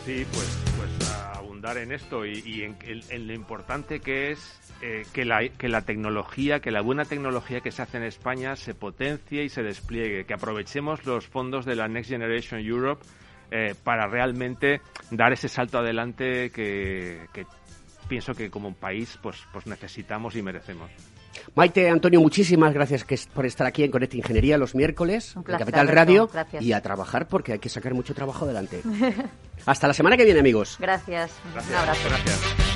[0.04, 0.46] Sí, pues,
[0.76, 5.82] pues abundar en esto y, en lo importante que es eh, que, la, que la
[5.82, 10.24] tecnología, que la buena tecnología que se hace en España se potencie y se despliegue,
[10.26, 13.04] que aprovechemos los fondos de la Next Generation Europe
[13.50, 17.26] eh, para realmente dar ese salto adelante que,
[18.08, 20.90] pienso que como país pues, pues necesitamos y merecemos.
[21.54, 26.28] Maite, Antonio, muchísimas gracias por estar aquí en Conecta Ingeniería los miércoles en Capital Radio
[26.60, 28.82] y a trabajar porque hay que sacar mucho trabajo adelante.
[29.66, 30.76] Hasta la semana que viene, amigos.
[30.78, 31.32] Gracias.
[31.54, 32.08] Un abrazo.
[32.08, 32.75] Gracias.